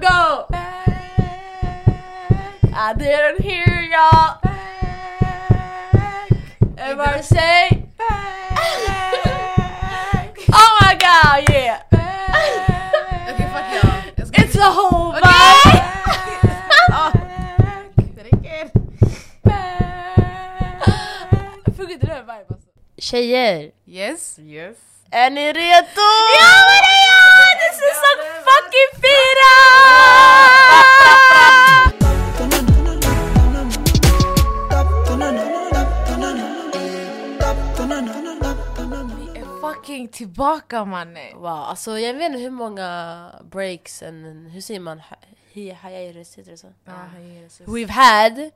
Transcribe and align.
go! 0.00 0.46
I 2.74 2.94
didn't 2.96 3.40
hear 3.40 3.80
y'all! 3.90 4.38
Everybody 6.76 7.22
say 7.22 7.84
Oh 10.52 10.78
my 10.80 10.94
god, 10.98 11.44
yeah! 11.50 11.82
Okej 13.28 13.48
fuck 13.52 13.66
y'all. 13.74 14.02
Jag 14.16 14.26
ska- 14.28 14.42
It's 14.42 14.56
a 14.56 14.70
whole 14.70 15.18
Okej! 15.18 15.22
vibe! 15.64 15.82
Ja, 16.88 17.12
det 18.16 18.22
räcker. 18.24 18.70
Funkar 21.76 21.92
inte 21.92 22.06
den 22.06 22.20
vibe 22.26 22.44
alltså? 22.50 22.68
Tjejer, 22.98 23.70
Yes. 23.86 24.38
Yes. 24.38 24.76
Är 25.10 25.30
ni 25.30 25.52
redo? 25.52 26.08
Ja 26.40 26.54
men 26.68 26.80
det 26.86 26.94
är 26.98 27.08
jag! 27.10 27.58
Det 27.58 27.66
är 27.68 27.72
säsong 27.72 28.18
fucking 28.48 28.90
fyra! 29.02 30.58
Vi 38.08 39.38
är 39.40 39.60
fucking 39.60 40.08
tillbaka 40.08 40.84
mannen. 40.84 41.34
Wow, 41.36 41.46
alltså 41.46 41.98
jag 41.98 42.14
vet 42.14 42.22
inte 42.26 42.38
hur 42.38 42.50
många 42.50 43.30
breaks, 43.50 44.02
and, 44.02 44.48
hur 44.50 44.60
säger 44.60 44.80
man? 44.80 45.02
Hi- 45.52 45.74
så? 47.48 47.64
We've 47.64 47.90
had, 47.90 48.50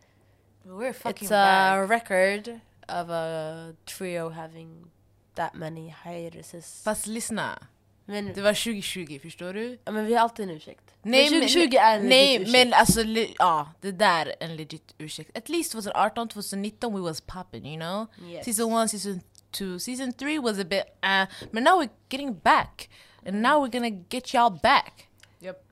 We're 0.65 0.93
fucking 0.93 1.29
it's 1.29 1.35
a 1.35 1.87
back. 1.89 1.91
record 2.11 2.61
of 2.89 3.11
a 3.11 3.73
trio 3.85 4.29
having 4.29 4.91
that 5.35 5.55
many 5.55 5.95
hiatuses. 6.05 6.83
Fast 6.85 7.07
lyssna. 7.07 7.59
Men, 8.05 8.33
Det 8.35 8.43
var 8.43 8.55
2020, 8.55 9.19
förstår 9.23 9.55
du? 9.55 9.79
ja, 9.85 9.93
men 9.93 10.07
vi 10.07 10.15
har 10.15 10.21
alltid 10.23 10.49
en 10.49 10.57
ursäkt. 10.57 10.95
Nej, 11.03 11.31
men 11.31 11.41
2020 11.41 11.77
är 11.77 11.99
en 11.99 12.09
nej, 12.09 12.39
legit 12.39 12.49
ursäkt. 12.49 12.67
men 12.67 12.73
alltså 12.75 13.01
ja, 13.39 13.69
det 13.81 13.93
där 13.93 14.27
är 14.27 14.35
en 14.41 14.57
legit 14.57 14.95
ursäkt. 14.99 15.37
At 15.39 15.49
least 15.49 15.73
2018, 15.73 16.29
2019 16.29 16.95
we 16.95 17.01
was 17.01 17.21
popping, 17.21 17.67
you 17.67 17.77
know? 17.81 18.07
Yes. 18.31 18.45
Season 18.45 18.83
1, 18.83 18.91
season 18.91 19.21
2, 19.51 19.79
season 19.79 20.13
3 20.13 20.39
was 20.39 20.59
a 20.59 20.65
bit 20.65 20.83
uh, 21.05 21.49
but 21.53 21.63
now 21.63 21.83
we're 21.83 21.91
getting 22.11 22.35
back. 22.35 22.91
And 23.27 23.43
now 23.43 23.63
we're 23.63 23.73
gonna 23.73 24.05
get 24.09 24.35
y'all 24.35 24.59
back. 24.63 25.09
Yep. 25.41 25.65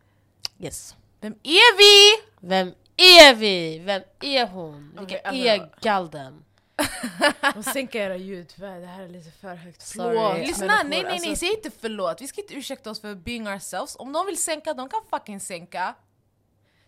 Yes. 0.59 0.95
Vem 1.21 1.33
är 1.43 1.77
vi? 1.77 2.23
Vem 2.49 2.75
är 2.97 3.35
vi? 3.35 3.79
Vem 3.79 4.03
är 4.21 4.47
hon? 4.47 4.95
Vilka 4.99 5.19
alltså- 5.19 5.45
är 5.45 5.71
galden? 5.83 6.45
Och 7.57 7.65
sänka 7.65 7.99
era 7.99 8.17
ljud 8.17 8.49
tyvärr, 8.49 8.81
det 8.81 8.87
här 8.87 9.03
är 9.03 9.09
lite 9.09 9.31
för 9.31 9.55
högt. 9.55 9.83
Sorry. 9.83 10.17
Förlåt, 10.17 10.39
Lyssna, 10.39 10.67
människor, 10.67 10.89
nej 10.89 11.03
nej 11.03 11.19
nej, 11.21 11.31
alltså- 11.31 11.37
säg 11.47 11.55
inte 11.55 11.71
förlåt. 11.71 12.21
Vi 12.21 12.29
ska 12.29 12.41
inte 12.41 12.55
ursäkta 12.55 12.91
oss 12.91 13.01
för 13.01 13.15
being 13.15 13.49
ourselves. 13.49 13.97
Om 13.97 14.13
de 14.13 14.27
vill 14.27 14.43
sänka, 14.43 14.75
de 14.75 14.89
kan 14.89 15.01
fucking 15.11 15.41
sänka. 15.41 15.95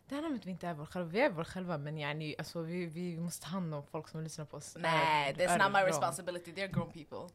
Det 0.09 0.15
handlar 0.15 0.31
om 0.31 0.37
att 0.37 0.47
vi 0.47 0.51
inte 0.51 0.67
är 0.69 0.75
vår 0.75 0.87
själva, 0.87 1.09
vi 1.09 1.21
är 1.21 1.31
vår 1.31 1.45
själva 1.45 1.79
men 1.79 1.99
yani, 1.99 2.35
alltså, 2.39 2.61
vi, 2.63 2.87
vi 2.87 3.17
måste 3.17 3.45
ta 3.45 3.51
hand 3.51 3.75
om 3.75 3.83
folk 3.87 4.09
som 4.09 4.23
lyssnar 4.23 4.45
på 4.45 4.57
oss. 4.57 4.77
Nej, 4.81 5.35
that's 5.35 5.59
not 5.59 5.67
my 5.73 5.79
bra. 5.81 5.87
responsibility. 5.87 6.53
They're 6.53 6.69
grown 6.73 6.93
people. 6.93 7.35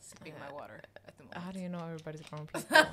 Sipping 0.00 0.34
my 0.34 0.52
water 0.52 0.84
at 1.06 1.16
the 1.16 1.22
How 1.38 1.40
moment. 1.40 1.54
do 1.54 1.60
you 1.60 1.68
know 1.68 1.80
everybody's 1.80 2.30
grown 2.30 2.46
people? 2.52 2.86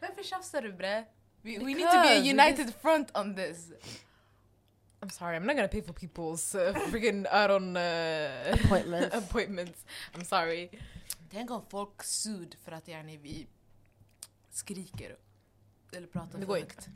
Varför 0.00 0.22
tjafsar 0.22 0.62
du 0.62 0.72
bre? 0.72 1.04
We, 1.42 1.58
we 1.58 1.64
need 1.74 1.90
to 1.90 2.02
be 2.02 2.08
a 2.08 2.18
united 2.18 2.74
front 2.82 3.16
on 3.16 3.34
this. 3.36 3.68
I'm 5.04 5.10
sorry, 5.10 5.36
I'm 5.36 5.44
not 5.44 5.54
gonna 5.56 5.68
pay 5.68 5.82
for 5.82 5.92
people's 5.92 6.54
uh, 6.54 6.72
freaking 6.88 7.26
out 7.30 7.50
on 7.50 7.76
uh, 7.76 8.56
Appointments. 8.64 9.14
appointments. 9.14 9.84
I'm 10.14 10.24
sorry. 10.24 10.70
Tänk 11.30 11.50
om 11.50 11.62
folk 11.68 12.02
sud 12.02 12.56
för 12.64 12.72
att 12.72 12.88
yani 12.88 13.16
vi 13.16 13.46
skriker 14.50 15.16
eller 15.92 16.06
pratar 16.06 16.38
Det 16.38 16.46
för 16.46 16.52
högt. 16.54 16.88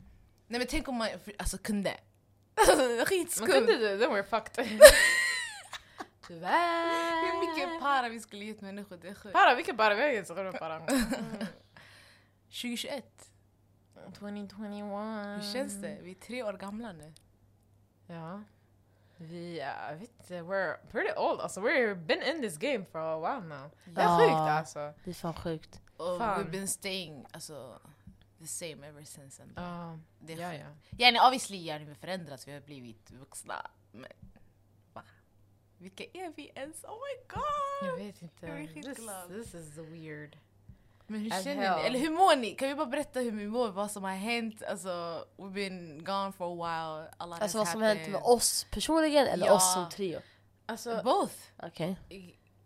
Nej 0.47 0.59
men 0.59 0.67
tänk 0.67 0.87
om 0.87 0.95
man 0.95 1.09
alltså 1.37 1.57
kunde. 1.57 1.97
Man 2.67 3.05
Skitskumt. 3.05 3.51
kunde 3.51 3.77
det, 3.77 3.97
then 3.97 4.11
we're 4.11 4.23
fucked. 4.23 4.79
Tyvärr. 6.27 7.25
Hur 7.25 7.47
mycket 7.47 7.81
para 7.81 8.09
vi 8.09 8.19
skulle 8.19 8.45
gett 8.45 8.61
människor, 8.61 8.97
det 8.97 9.07
är 9.07 9.13
sjukt. 9.13 9.33
Para, 9.33 9.55
vilka 9.55 9.73
para? 9.73 9.95
Vi 9.95 10.01
har 10.01 10.09
inget 10.09 10.27
som 10.27 10.35
para. 10.35 10.79
2021, 12.45 13.31
2021. 14.19 14.53
hur 14.53 15.53
känns 15.53 15.73
det? 15.73 15.97
Vi 16.01 16.11
är 16.11 16.15
tre 16.15 16.43
år 16.43 16.53
gamla 16.53 16.91
nu. 16.91 17.13
Ja. 18.09 18.43
Vi, 19.17 19.61
uh, 19.61 19.99
vet 19.99 20.09
inte, 20.19 20.41
we're 20.41 20.77
pretty 20.91 21.13
old. 21.17 21.39
Alltså, 21.41 21.61
we've 21.61 21.95
been 22.05 22.21
in 22.23 22.41
this 22.41 22.57
game 22.57 22.85
for 22.85 22.99
a 22.99 23.17
while 23.19 23.47
now. 23.47 23.71
Det 23.85 24.01
är 24.01 24.05
Ja. 24.05 24.17
sjukt 24.19 24.33
alltså. 24.33 24.93
Det 25.03 25.09
är 25.09 25.13
fan 25.13 25.33
sjukt. 25.33 25.81
Och 25.97 26.17
Fan. 26.17 26.39
we've 26.43 26.49
been 26.51 26.67
staying 26.67 27.25
alltså, 27.31 27.79
the 28.39 28.47
same 28.47 28.87
ever 28.87 29.03
since. 29.03 29.43
ändå. 29.43 29.61
Ja, 29.61 29.99
Det 30.19 30.33
är 30.33 30.37
ja, 30.37 30.51
sjukt. 30.51 30.65
ja. 30.91 31.05
Yani 31.05 31.19
obviously 31.19 31.57
yani, 31.65 31.85
vi 31.85 31.95
förändrats, 31.95 32.47
vi 32.47 32.53
har 32.53 32.61
blivit 32.61 33.11
vuxna. 33.11 33.71
Men 33.91 34.11
va? 34.93 35.03
Vilka 35.77 36.03
är 36.03 36.33
vi 36.35 36.51
ens? 36.55 36.83
Oh 36.83 36.89
my 36.91 37.23
god! 37.27 37.89
Jag 37.89 38.05
vet 38.05 38.21
inte. 38.21 38.47
Jag 38.47 38.61
är 38.61 38.67
This, 39.27 39.51
this 39.51 39.53
is 39.53 39.77
weird. 39.77 40.37
Men 41.09 41.19
hur 41.21 41.29
känner 41.29 41.77
ni? 41.77 41.85
Eller 41.85 41.99
hur 41.99 42.09
mår 42.09 42.35
ni? 42.35 42.51
Kan 42.55 42.67
vi 42.67 42.75
bara 42.75 42.85
berätta 42.85 43.19
hur 43.19 43.31
vi 43.31 43.47
mår? 43.47 43.67
Vad 43.69 43.91
som 43.91 44.03
har 44.03 44.11
hänt? 44.11 44.63
Alltså, 44.63 45.25
we've 45.37 45.53
been 45.53 46.03
gone 46.03 46.31
for 46.31 46.45
a 46.45 46.55
while. 46.55 47.09
A 47.17 47.25
lot 47.25 47.41
Alltså 47.41 47.57
vad 47.57 47.67
som 47.67 47.81
hänt 47.81 48.09
med 48.09 48.21
oss 48.23 48.65
personligen 48.71 49.27
eller 49.27 49.45
Ja. 49.47 49.53
oss 49.53 49.73
som 49.73 49.89
trio? 49.89 50.19
Alltså, 50.65 51.01
Both. 51.03 51.33
Okej. 51.63 51.95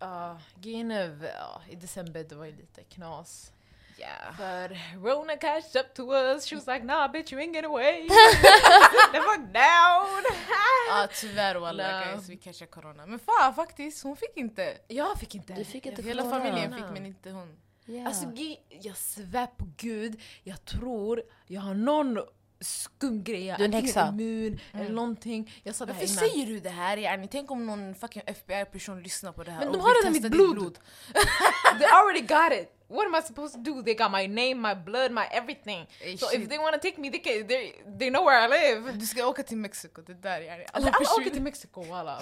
uh, 0.03 0.37
grejen 0.55 0.91
ja, 1.39 1.61
i 1.69 1.75
december 1.75 2.23
det 2.29 2.35
var 2.35 2.45
ju 2.45 2.55
lite 2.55 2.83
knas. 2.83 3.51
Yeah. 3.99 4.37
För 4.37 4.77
Rona 5.03 5.37
cashed 5.37 5.75
up 5.85 5.93
to 5.93 6.13
us, 6.13 6.45
she 6.45 6.55
was 6.55 6.67
like 6.67 6.83
nah 6.85 7.07
bitch 7.11 7.33
you 7.33 7.41
ain't 7.41 7.53
getting 7.53 7.71
away. 7.71 8.07
the 9.11 9.21
fuck 9.21 9.53
down! 9.53 10.23
Ja 10.89 11.07
tyvärr 11.13 11.55
walla 11.55 11.83
No. 11.99 12.05
guys, 12.05 12.29
vi 12.29 12.37
catchade 12.37 12.71
corona. 12.71 13.05
Men 13.05 13.19
fan 13.19 13.55
faktiskt, 13.55 14.03
hon 14.03 14.15
fick 14.17 14.37
inte. 14.37 14.77
Jag 14.87 15.19
fick 15.19 15.35
inte. 15.35 15.53
Du 15.53 15.65
fick 15.65 15.85
inte 15.85 16.01
Hela 16.01 16.29
familjen 16.29 16.73
fick 16.73 16.89
men 16.93 17.05
inte 17.05 17.31
hon. 17.31 17.57
Ja. 17.85 18.07
Alltså 18.07 18.25
jag 18.69 18.97
svär 18.97 19.47
på 19.47 19.65
gud, 19.77 20.21
jag 20.43 20.65
tror 20.65 21.21
jag 21.47 21.61
har 21.61 21.73
någon 21.73 22.17
skum 22.63 23.23
grej. 23.23 23.45
Jag 23.45 23.61
är 23.61 23.69
häxa. 23.69 24.07
immun 24.07 24.59
eller 24.73 24.89
någonting. 24.89 25.53
Jag 25.63 25.75
sa 25.75 25.85
det 25.85 25.93
Varför 25.93 26.07
säger 26.07 26.45
du 26.45 26.59
det 26.59 26.69
här? 26.69 26.97
Yani, 26.97 27.27
tänk 27.31 27.51
om 27.51 27.65
någon 27.65 27.95
fucking 27.95 28.21
FBI-person 28.25 29.03
lyssnar 29.03 29.31
på 29.31 29.43
det 29.43 29.51
här 29.51 29.59
Men 29.59 29.71
de 29.73 29.81
har 29.81 30.01
redan 30.01 30.13
mitt 30.13 30.23
ditt 30.23 30.31
blod. 30.31 30.79
They 31.79 31.87
already 31.87 32.21
got 32.21 32.61
it. 32.61 32.79
What 32.87 33.05
am 33.05 33.15
I 33.15 33.21
supposed 33.21 33.53
to 33.53 33.71
do? 33.71 33.81
They 33.81 33.95
got 33.95 34.11
my 34.11 34.27
name, 34.27 34.55
my 34.55 34.75
blood, 34.75 35.11
my 35.11 35.25
everything. 35.31 35.87
Ey, 36.01 36.17
So 36.17 36.27
shit. 36.27 36.41
if 36.41 36.49
they 36.49 36.57
want 36.59 36.73
to 36.75 36.79
take 36.79 37.01
me, 37.01 37.09
they, 37.09 37.19
can, 37.19 37.47
they, 37.47 37.73
they 37.99 38.09
know 38.09 38.23
where 38.23 38.37
I 38.37 38.47
live. 38.47 38.91
Du 38.91 39.05
ska 39.05 39.27
åka 39.27 39.43
till 39.43 39.57
Mexiko, 39.57 40.01
det 40.01 40.13
där 40.13 40.41
yani. 40.41 40.65
Alla 40.73 40.87
Alla 40.91 41.09
åker 41.19 41.29
till 41.29 41.41
Mexiko 41.41 41.83
walla. 41.83 42.19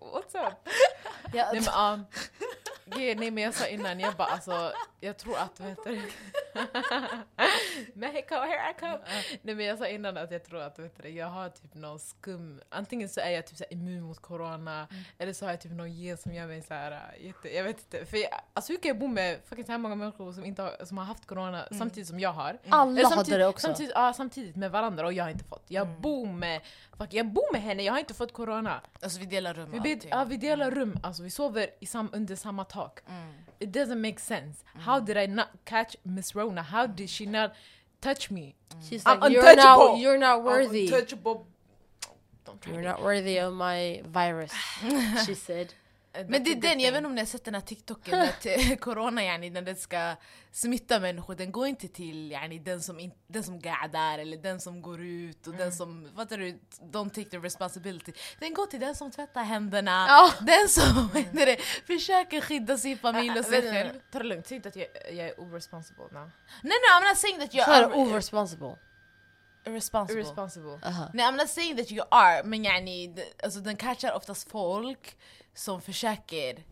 What's 0.00 0.48
up? 0.48 0.68
Ja, 1.32 1.50
Nej 1.52 1.60
men, 1.60 1.94
um, 1.94 2.04
grejen- 2.86 3.18
nej 3.18 3.30
men 3.30 3.44
jag 3.44 3.54
sa 3.54 3.66
innan, 3.66 4.00
jag 4.00 4.14
bara 4.14 4.28
alltså, 4.28 4.72
jag 5.00 5.16
tror 5.16 5.38
att 5.38 5.60
vet 5.60 5.84
du, 5.84 6.02
Mexico, 7.94 8.34
here 8.34 8.70
I 8.70 8.74
come! 8.80 8.98
Nej 9.42 9.54
men 9.54 9.66
jag 9.66 9.78
sa 9.78 9.86
innan 9.88 10.16
att 10.16 10.30
jag 10.30 10.44
tror 10.44 10.60
att 10.62 10.78
vet 10.78 11.02
du, 11.02 11.08
jag 11.08 11.26
har 11.26 11.48
typ 11.48 11.74
någon 11.74 11.98
skum, 11.98 12.60
antingen 12.68 13.08
så 13.08 13.20
är 13.20 13.30
jag 13.30 13.46
typ 13.46 13.56
så 13.56 13.64
här 13.64 13.72
immun 13.72 14.02
mot 14.02 14.22
corona, 14.22 14.88
eller 15.18 15.32
så 15.32 15.44
har 15.44 15.50
jag 15.52 15.60
typ 15.60 15.72
någon 15.72 15.92
gen 15.92 16.16
som 16.18 16.32
gör 16.34 16.46
mig 16.46 16.62
så 16.62 16.74
här, 16.74 16.92
äh, 16.92 17.26
jätte, 17.26 17.54
jag 17.56 17.64
vet 17.64 17.78
inte. 17.78 18.06
För 18.06 18.16
jag, 18.16 18.30
alltså 18.54 18.72
hur 18.72 18.78
kan 18.80 18.88
jag 18.88 18.98
bo 18.98 19.06
med 19.06 19.38
fucking 19.44 19.64
så 19.64 19.72
här 19.72 19.78
många 19.78 19.94
människor 19.94 20.32
som, 20.32 20.44
inte 20.44 20.62
har, 20.62 20.84
som 20.84 20.98
har 20.98 21.04
haft 21.04 21.26
corona 21.26 21.64
samtidigt 21.78 22.08
som 22.08 22.20
jag 22.20 22.32
har? 22.32 22.58
alla 22.68 22.90
Eller 23.00 23.10
hade 23.16 23.38
det 23.38 23.46
också. 23.46 23.66
Samtidigt, 23.66 23.92
ja, 23.94 24.12
samtidigt 24.12 24.56
med 24.56 24.70
varandra 24.70 25.06
och 25.06 25.12
jag 25.12 25.24
har 25.24 25.30
inte 25.30 25.44
fått. 25.44 25.64
Jag, 25.68 25.88
bor 25.88 26.26
med, 26.26 26.60
fuck, 26.98 27.12
jag 27.12 27.26
bor 27.26 27.52
med 27.52 27.62
henne, 27.62 27.82
jag 27.82 27.92
har 27.92 27.98
inte 28.00 28.14
fått 28.14 28.32
corona. 28.32 28.80
Alltså 29.02 29.20
vi 29.20 29.26
delar 29.26 29.54
rum 29.54 29.70
Vi, 29.70 29.80
be, 29.80 30.08
ja, 30.08 30.24
vi 30.24 30.36
delar 30.36 30.70
rum, 30.70 30.98
alltså, 31.02 31.22
vi 31.22 31.30
sover 31.30 31.70
i 31.80 31.86
sam, 31.86 32.10
under 32.12 32.36
samma 32.36 32.64
tak. 32.64 32.75
Mm. 32.76 33.54
It 33.60 33.72
doesn't 33.72 34.00
make 34.00 34.18
sense. 34.18 34.62
Mm. 34.76 34.80
How 34.82 35.00
did 35.00 35.16
I 35.16 35.26
not 35.26 35.50
catch 35.64 35.96
Miss 36.04 36.34
Rona? 36.34 36.62
How 36.62 36.86
mm. 36.86 36.96
did 36.96 37.10
she 37.10 37.26
not 37.26 37.54
touch 38.00 38.30
me? 38.30 38.54
Mm. 38.70 38.88
She's 38.88 39.02
I'm 39.06 39.20
like, 39.20 39.32
you're 39.32 39.56
not, 39.56 39.98
you're 39.98 40.18
not 40.18 40.44
worthy. 40.44 40.88
I'm 40.88 40.94
untouchable. 40.94 41.46
Don't 42.44 42.60
try 42.60 42.72
You're 42.72 42.82
me. 42.82 42.86
not 42.86 43.02
worthy 43.02 43.38
of 43.38 43.52
my 43.54 44.02
virus. 44.08 44.52
She 45.26 45.34
said. 45.34 45.74
Uh, 46.20 46.26
Men 46.28 46.44
det 46.44 46.50
är 46.52 46.56
den, 46.56 46.80
jag 46.80 46.92
vet 46.92 46.98
inte 46.98 47.06
om 47.08 47.14
ni 47.14 47.20
har 47.20 47.26
sett 47.26 47.44
den 47.44 47.54
här 47.54 47.60
TikToken, 47.60 48.20
att 48.20 48.46
eh, 48.46 48.76
corona 48.80 49.24
yani, 49.24 49.50
när 49.50 49.62
den 49.62 49.76
ska 49.76 50.14
smitta 50.52 51.00
människor, 51.00 51.34
den 51.34 51.52
går 51.52 51.66
inte 51.66 51.88
till 51.88 52.32
yani, 52.32 52.58
den, 52.58 52.82
som 52.82 53.00
in, 53.00 53.12
den 53.26 53.42
som 53.44 53.60
gaddar 53.60 54.18
eller 54.18 54.36
den 54.36 54.60
som 54.60 54.82
går 54.82 55.00
ut 55.02 55.46
och 55.46 55.54
den 55.54 55.72
som, 55.72 56.08
fattar 56.16 56.38
du, 56.38 56.58
don't 56.80 57.10
take 57.10 57.30
the 57.30 57.38
responsibility. 57.38 58.12
Den 58.40 58.54
går 58.54 58.66
till 58.66 58.80
den 58.80 58.94
som 58.94 59.10
tvättar 59.10 59.42
händerna, 59.44 60.04
Ja. 60.08 60.32
den 60.40 60.68
som 60.68 61.10
heter 61.14 61.46
det, 61.46 61.56
försöker 61.86 62.40
skydda 62.40 62.78
sin 62.78 62.98
familj 62.98 63.38
och 63.38 63.44
sig 63.44 63.60
Vänta, 63.60 63.72
själv. 63.74 63.88
vänta, 63.92 64.04
Ta 64.12 64.18
det 64.18 64.24
lugnt, 64.24 64.46
säg 64.46 64.56
inte 64.56 64.68
att 64.68 64.76
jag, 64.76 64.86
jag 65.12 65.26
är 65.28 65.40
oresponsible 65.40 66.04
now. 66.12 66.30
Nej 66.62 66.76
nej, 66.82 67.00
I'm 67.00 67.08
not 67.08 67.18
saying 67.18 67.38
that 67.40 67.54
you 67.54 67.64
Så 67.64 67.70
är 67.70 67.82
irresponsible. 69.66 70.22
Irresponsible. 70.22 70.78
Aha. 70.82 71.10
Nej 71.14 71.26
I'm 71.26 71.36
not 71.36 71.48
saying 71.48 71.76
that 71.76 71.92
you 71.92 72.06
are, 72.10 72.42
men 72.42 72.64
yani, 72.64 73.14
alltså, 73.42 73.60
den 73.60 73.76
catchar 73.76 74.12
oftast 74.12 74.50
folk 74.50 75.16
som 75.54 75.80
försöker 75.80 76.64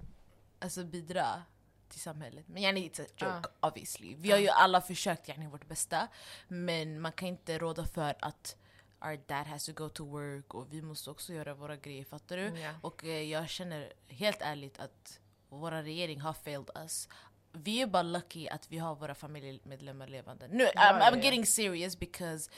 alltså, 0.61 0.85
bidra 0.85 1.43
till 1.89 2.01
samhället. 2.01 2.49
Men 2.49 2.63
yani 2.63 2.89
it's 2.89 3.03
a 3.03 3.07
joke 3.17 3.49
uh. 3.49 3.69
obviously. 3.69 4.15
Vi 4.15 4.31
har 4.31 4.39
ju 4.39 4.49
alla 4.49 4.81
försökt 4.81 5.29
yani 5.29 5.47
vårt 5.47 5.69
bästa. 5.69 6.09
Men 6.49 7.01
man 7.01 7.13
kan 7.13 7.29
inte 7.29 7.59
råda 7.59 7.87
för 7.87 8.15
att 8.21 8.57
our 9.05 9.17
dad 9.27 9.47
has 9.47 9.67
to 9.67 9.73
go 9.73 9.89
to 9.89 10.05
work 10.05 10.55
och 10.55 10.73
vi 10.73 10.83
måste 10.83 11.11
också 11.11 11.33
göra 11.33 11.55
våra 11.55 11.77
grejer, 11.77 12.05
fattar 12.05 12.37
du? 12.37 12.43
Yeah. 12.43 12.75
Och 12.81 13.05
eh, 13.05 13.23
jag 13.23 13.49
känner 13.49 13.93
helt 14.09 14.43
ärligt 14.43 14.79
att 14.79 15.21
vår 15.49 15.71
regering 15.71 16.21
har 16.21 16.33
failed 16.33 16.71
us. 16.77 17.09
Vi 17.53 17.83
är 17.83 17.87
bara 17.87 18.03
lucky 18.03 18.49
att 18.49 18.71
vi 18.71 18.79
har 18.79 18.95
våra 18.95 19.15
familjemedlemmar 19.15 20.07
levande. 20.07 20.49
Nu, 20.49 20.69
ja, 20.75 20.81
I'm, 20.81 21.13
I'm 21.13 21.23
getting 21.23 21.47
serious 21.47 21.99
because 21.99 22.51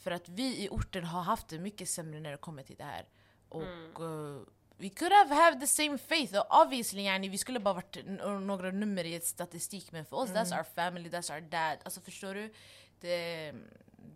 för 0.00 0.10
att 0.10 0.28
vi 0.28 0.64
i 0.64 0.68
orten 0.68 1.04
har 1.04 1.22
haft 1.22 1.48
det 1.48 1.58
mycket 1.58 1.88
sämre 1.88 2.20
när 2.20 2.30
det 2.30 2.36
kommer 2.36 2.62
till 2.62 2.76
det 2.76 2.84
här. 2.84 3.08
Och 3.48 3.62
mm. 3.62 4.02
uh, 4.02 4.42
we 4.76 4.88
could 4.88 5.12
have 5.12 5.34
had 5.34 5.60
the 5.60 5.66
same 5.66 5.98
faith. 5.98 6.38
Och 6.38 6.62
obviously 6.62 7.02
yani, 7.02 7.28
vi 7.28 7.38
skulle 7.38 7.60
bara 7.60 7.74
varit 7.74 7.96
några 8.40 8.70
nummer 8.70 9.04
i 9.04 9.14
ett 9.14 9.26
statistik 9.26 9.92
men 9.92 10.04
för 10.04 10.16
oss 10.16 10.30
mm. 10.30 10.44
that's 10.44 10.58
our 10.58 10.64
family, 10.64 11.08
that's 11.08 11.34
our 11.34 11.40
dad. 11.40 11.78
Alltså 11.82 12.00
förstår 12.00 12.34
du? 12.34 12.52
Det, 13.00 13.52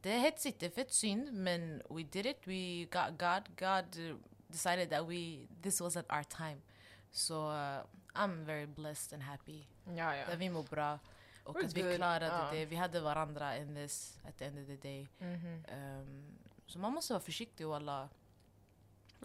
det 0.03 0.13
är 0.13 0.19
hetsigt, 0.19 0.61
det 0.61 0.67
är 0.67 0.71
fett 0.71 0.93
synd 0.93 1.33
men 1.33 1.83
we 1.91 2.03
did 2.03 2.27
it, 2.27 2.41
we 2.45 2.85
got 2.85 3.19
God, 3.19 3.57
God 3.57 4.19
decided 4.49 4.91
that 4.91 5.09
we, 5.09 5.47
this 5.63 5.81
wasn't 5.81 6.17
our 6.17 6.25
time. 6.25 6.61
So 7.11 7.35
uh, 7.35 7.83
I'm 8.15 8.45
very 8.45 8.67
blessed 8.67 9.13
and 9.13 9.23
happy. 9.23 9.67
Ja, 9.85 10.17
ja. 10.17 10.27
Där 10.27 10.37
vi 10.37 10.51
mår 10.51 10.63
bra. 10.63 10.99
Och 11.45 11.57
We're 11.57 11.65
att 11.65 11.75
good. 11.75 11.85
vi 11.85 11.97
klarade 11.97 12.27
ja. 12.27 12.49
det. 12.53 12.65
Vi 12.65 12.77
hade 12.77 13.01
varandra 13.01 13.57
in 13.57 13.75
this 13.75 14.19
at 14.29 14.39
the 14.39 14.45
end 14.45 14.59
of 14.59 14.67
the 14.67 14.89
day. 14.89 15.09
Mm 15.19 15.41
-hmm. 15.41 16.01
um, 16.01 16.39
så 16.67 16.79
man 16.79 16.93
måste 16.93 17.13
vara 17.13 17.23
försiktig 17.23 17.67
och 17.67 17.77
alla 17.77 18.09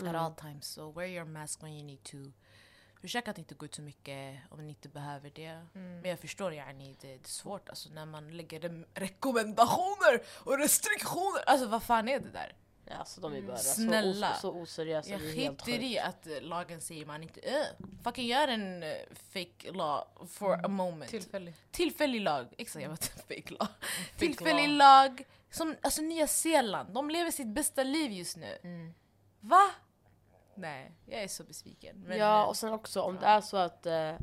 mm. 0.01 0.15
at 0.15 0.21
all 0.21 0.35
times. 0.35 0.65
So 0.65 0.91
wear 0.91 1.07
your 1.07 1.25
mask 1.25 1.63
when 1.63 1.73
you 1.73 1.83
need 1.83 2.03
to. 2.03 2.17
Försök 3.01 3.27
att 3.27 3.37
inte 3.37 3.55
gå 3.55 3.65
ut 3.65 3.75
så 3.75 3.81
mycket 3.81 4.39
om 4.49 4.65
ni 4.65 4.69
inte 4.69 4.89
behöver 4.89 5.29
det. 5.29 5.65
Mm. 5.75 5.99
Men 6.01 6.09
jag 6.09 6.19
förstår 6.19 6.53
yani, 6.53 6.95
det, 7.01 7.07
det 7.07 7.13
är 7.13 7.19
svårt 7.23 7.69
alltså, 7.69 7.89
när 7.89 8.05
man 8.05 8.37
lägger 8.37 8.59
re 8.59 8.83
rekommendationer 8.93 10.21
och 10.27 10.57
restriktioner. 10.57 11.43
Alltså 11.45 11.67
vad 11.67 11.83
fan 11.83 12.07
är 12.07 12.19
det 12.19 12.29
där? 12.29 12.55
Ja, 12.91 12.95
alltså, 12.95 13.21
de 13.21 13.33
är 13.33 13.41
bara 13.41 13.57
Snälla. 13.57 14.33
Så, 14.33 14.41
så 14.41 14.61
oseriösa. 14.61 15.09
Jag 15.09 15.21
skiter 15.21 15.83
i 15.83 15.99
att 15.99 16.27
lagen 16.41 16.81
säger 16.81 17.05
man 17.05 17.23
inte 17.23 17.39
äh, 17.39 17.85
fucking 18.03 18.27
gör 18.27 18.47
en 18.47 18.83
uh, 18.83 18.93
fake 19.33 19.71
law 19.71 20.07
for 20.27 20.53
mm. 20.53 20.65
a 20.65 20.67
moment. 20.67 21.11
Tillfällig. 21.11 21.53
Tillfällig 21.71 22.21
lag. 22.21 22.53
Exakt, 22.57 22.83
jag 22.83 22.89
var 22.89 22.97
fake 23.35 23.53
law. 23.53 23.67
Tillfällig 24.17 24.69
lag. 24.69 25.23
Som, 25.51 25.75
alltså 25.81 26.01
Nya 26.01 26.27
Zeeland, 26.27 26.93
de 26.93 27.09
lever 27.09 27.31
sitt 27.31 27.47
bästa 27.47 27.83
liv 27.83 28.11
just 28.11 28.37
nu. 28.37 28.57
Mm. 28.63 28.93
Va? 29.39 29.71
Nej, 30.55 30.91
jag 31.05 31.23
är 31.23 31.27
så 31.27 31.43
besviken. 31.43 32.03
Men, 32.07 32.17
ja, 32.17 32.45
och 32.45 32.57
sen 32.57 32.73
också 32.73 33.01
om 33.01 33.15
ja. 33.15 33.21
det 33.21 33.27
är 33.27 33.41
så 33.41 33.57
att 33.57 33.85
eh, 33.85 34.13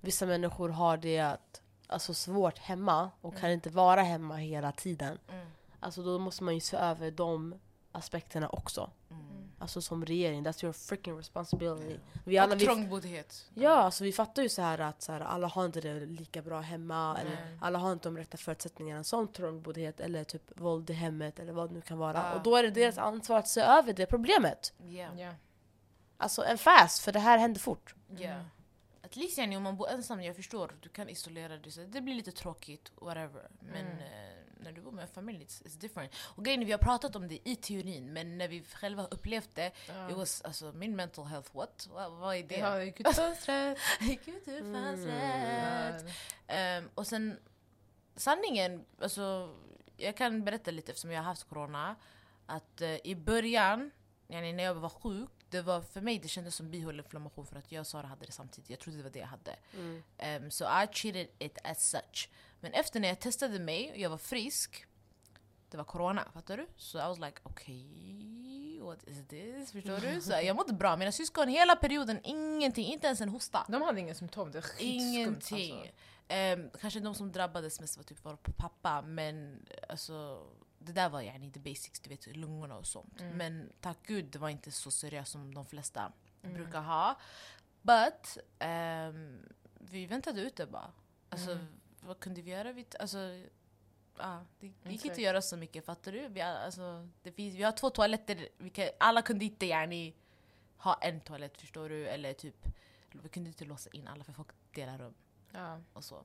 vissa 0.00 0.26
människor 0.26 0.68
har 0.68 0.96
det 0.96 1.18
att, 1.18 1.62
alltså 1.86 2.14
svårt 2.14 2.58
hemma 2.58 3.10
och 3.20 3.32
mm. 3.32 3.40
kan 3.40 3.50
inte 3.50 3.70
vara 3.70 4.02
hemma 4.02 4.36
hela 4.36 4.72
tiden. 4.72 5.18
Mm. 5.28 5.46
Alltså 5.80 6.02
då 6.02 6.18
måste 6.18 6.44
man 6.44 6.54
ju 6.54 6.60
se 6.60 6.76
över 6.76 7.10
de 7.10 7.60
aspekterna 7.92 8.48
också. 8.48 8.90
Mm. 9.10 9.50
Alltså 9.58 9.80
som 9.80 10.04
regering, 10.04 10.46
that's 10.46 10.64
your 10.64 10.72
freaking 10.72 11.18
responsibility. 11.18 11.98
Vi 12.24 12.38
alla, 12.38 12.54
och 12.54 12.60
trångboddhet. 12.60 13.50
Ja, 13.54 13.70
alltså 13.70 14.04
vi 14.04 14.12
fattar 14.12 14.42
ju 14.42 14.48
så 14.48 14.62
här 14.62 14.78
att 14.78 15.02
så 15.02 15.12
här, 15.12 15.20
alla 15.20 15.46
har 15.46 15.66
inte 15.66 15.80
det 15.80 16.06
lika 16.06 16.42
bra 16.42 16.60
hemma, 16.60 17.18
mm. 17.18 17.32
eller 17.32 17.58
alla 17.60 17.78
har 17.78 17.92
inte 17.92 18.08
de 18.08 18.16
rätta 18.16 18.36
förutsättningarna 18.36 19.04
som 19.04 19.28
trångboddhet 19.28 20.00
eller 20.00 20.24
typ 20.24 20.60
våld 20.60 20.90
i 20.90 20.92
hemmet 20.92 21.38
eller 21.38 21.52
vad 21.52 21.70
det 21.70 21.74
nu 21.74 21.80
kan 21.80 21.98
vara. 21.98 22.30
Uh. 22.30 22.36
Och 22.36 22.42
då 22.42 22.56
är 22.56 22.62
det 22.62 22.70
deras 22.70 22.98
ansvar 22.98 23.38
att 23.38 23.48
se 23.48 23.60
över 23.60 23.92
det 23.92 24.06
problemet. 24.06 24.72
Yeah. 24.84 25.18
Yeah. 25.18 25.34
Alltså 26.16 26.44
en 26.44 26.58
fast, 26.58 27.04
för 27.04 27.12
det 27.12 27.18
här 27.18 27.38
händer 27.38 27.60
fort. 27.60 27.94
Yeah. 28.18 28.36
Mm. 28.36 28.46
At 29.02 29.16
least 29.16 29.38
yani, 29.38 29.56
om 29.56 29.62
man 29.62 29.76
bor 29.76 29.88
ensam, 29.88 30.22
jag 30.22 30.36
förstår, 30.36 30.72
du 30.80 30.88
kan 30.88 31.08
isolera 31.08 31.56
dig. 31.56 31.72
Så 31.72 31.80
det 31.80 32.00
blir 32.00 32.14
lite 32.14 32.32
tråkigt, 32.32 32.92
whatever. 33.00 33.48
Men 33.60 33.86
mm. 33.86 33.98
eh, 33.98 34.29
när 34.62 34.72
du 34.72 34.80
bor 34.80 34.92
med 34.92 35.02
en 35.02 35.08
familj, 35.08 35.44
it's, 35.44 35.62
it's 35.62 35.80
different. 35.80 36.12
Och 36.16 36.44
grejen 36.44 36.66
vi 36.66 36.72
har 36.72 36.78
pratat 36.78 37.16
om 37.16 37.28
det 37.28 37.48
i 37.48 37.56
teorin, 37.56 38.12
men 38.12 38.38
när 38.38 38.48
vi 38.48 38.62
själva 38.62 39.06
upplevt 39.10 39.54
det, 39.54 39.72
ja. 39.88 40.10
it 40.10 40.16
was, 40.16 40.42
alltså 40.42 40.72
min 40.72 40.96
mental 40.96 41.26
health, 41.26 41.56
what? 41.56 41.88
Vad, 41.90 42.12
vad 42.12 42.36
är 42.36 42.42
det? 42.42 42.58
Ja, 42.58 42.84
gick 42.84 43.00
ut 43.00 43.14
fönstret. 43.16 43.78
gick 44.00 44.28
ut 44.28 44.48
ur 44.48 44.74
fönstret. 44.74 46.14
Mm. 46.46 46.84
Um, 46.84 46.90
och 46.94 47.06
sen, 47.06 47.38
sanningen, 48.16 48.84
alltså 49.00 49.54
jag 49.96 50.16
kan 50.16 50.44
berätta 50.44 50.70
lite 50.70 50.92
eftersom 50.92 51.10
jag 51.10 51.18
har 51.18 51.24
haft 51.24 51.48
corona, 51.48 51.96
att 52.46 52.80
uh, 52.82 52.96
i 53.04 53.14
början, 53.14 53.90
när 54.28 54.62
jag 54.62 54.74
var 54.74 54.88
sjuk, 54.88 55.30
det 55.50 55.62
var, 55.62 55.82
för 55.82 56.00
mig 56.00 56.18
det 56.18 56.28
kändes 56.28 56.54
som 56.54 56.70
bihåleinflammation 56.70 57.46
för 57.46 57.56
att 57.56 57.72
jag 57.72 57.80
och 57.80 57.86
Sara 57.86 58.06
hade 58.06 58.26
det 58.26 58.32
samtidigt. 58.32 58.70
Jag 58.70 58.78
trodde 58.78 58.98
det 58.98 59.02
var 59.02 59.10
det 59.10 59.18
jag 59.18 59.26
hade. 59.26 59.56
Mm. 59.74 60.44
Um, 60.44 60.50
so 60.50 60.64
I 60.64 60.86
treated 60.86 61.28
it 61.38 61.58
as 61.64 61.90
such. 61.90 62.28
Men 62.60 62.72
efter 62.72 63.00
när 63.00 63.08
jag 63.08 63.20
testade 63.20 63.58
mig 63.58 63.90
och 63.90 63.98
jag 63.98 64.10
var 64.10 64.18
frisk, 64.18 64.86
det 65.70 65.76
var 65.76 65.84
corona, 65.84 66.28
fattar 66.34 66.56
du? 66.56 66.66
Så 66.76 66.98
I 66.98 67.02
was 67.02 67.18
like 67.18 67.40
okay, 67.42 68.80
what 68.80 69.08
is 69.08 69.28
this? 69.28 69.72
Förstår 69.72 69.98
du? 70.00 70.20
Så 70.20 70.32
jag 70.32 70.56
mådde 70.56 70.72
bra, 70.72 70.96
mina 70.96 71.12
syskon 71.12 71.48
hela 71.48 71.76
perioden, 71.76 72.20
ingenting, 72.24 72.86
inte 72.86 73.06
ens 73.06 73.20
en 73.20 73.28
hosta. 73.28 73.64
De 73.68 73.82
hade 73.82 74.00
inga 74.00 74.14
symptom, 74.14 74.50
det 74.50 74.58
är 74.58 74.64
Ingenting. 74.78 75.78
Alltså. 75.78 75.94
Um, 76.62 76.70
kanske 76.80 77.00
de 77.00 77.14
som 77.14 77.32
drabbades 77.32 77.80
mest 77.80 77.96
var 77.96 78.04
typ 78.04 78.24
var 78.24 78.36
på 78.36 78.52
pappa, 78.52 79.02
men 79.02 79.66
alltså 79.88 80.46
det 80.78 80.92
där 80.92 81.08
var 81.08 81.20
yani 81.20 81.52
the 81.52 81.60
basics, 81.60 82.00
du 82.00 82.10
vet 82.10 82.36
lungorna 82.36 82.76
och 82.76 82.86
sånt. 82.86 83.20
Mm. 83.20 83.36
Men 83.36 83.72
tack 83.80 83.98
gud 84.06 84.24
det 84.24 84.38
var 84.38 84.48
inte 84.48 84.70
så 84.70 84.90
seriöst 84.90 85.32
som 85.32 85.54
de 85.54 85.66
flesta 85.66 86.12
mm. 86.42 86.54
brukar 86.54 86.80
ha. 86.80 87.18
But 87.82 88.38
um, 88.60 89.48
vi 89.78 90.06
väntade 90.06 90.40
ut 90.40 90.56
det 90.56 90.66
bara. 90.66 90.92
Alltså, 91.28 91.50
mm. 91.50 91.79
Vad 92.00 92.20
kunde 92.20 92.42
vi 92.42 92.50
göra? 92.50 92.72
Vi, 92.72 92.86
alltså, 92.98 93.18
ah, 94.16 94.38
det 94.60 94.66
gick 94.66 95.04
inte 95.04 95.12
att 95.12 95.18
göra 95.18 95.42
så 95.42 95.56
mycket, 95.56 95.84
fattar 95.84 96.12
du? 96.12 96.28
Vi, 96.28 96.40
alltså, 96.40 97.08
det 97.22 97.32
finns, 97.32 97.54
vi 97.54 97.62
har 97.62 97.72
två 97.72 97.90
toaletter, 97.90 98.48
vi 98.58 98.70
kan, 98.70 98.88
alla 98.98 99.22
kunde 99.22 99.44
inte 99.44 99.66
yani, 99.66 100.14
ha 100.76 100.94
en 100.94 101.20
toalett 101.20 101.60
förstår 101.60 101.88
du. 101.88 102.06
Eller 102.06 102.32
typ, 102.32 102.66
vi 103.12 103.28
kunde 103.28 103.48
inte 103.48 103.64
låsa 103.64 103.90
in 103.92 104.08
alla 104.08 104.24
för 104.24 104.32
folk 104.32 104.48
delar 104.74 104.98
rum. 104.98 105.14
Ja. 105.52 105.80
Och 105.92 106.04
så. 106.04 106.24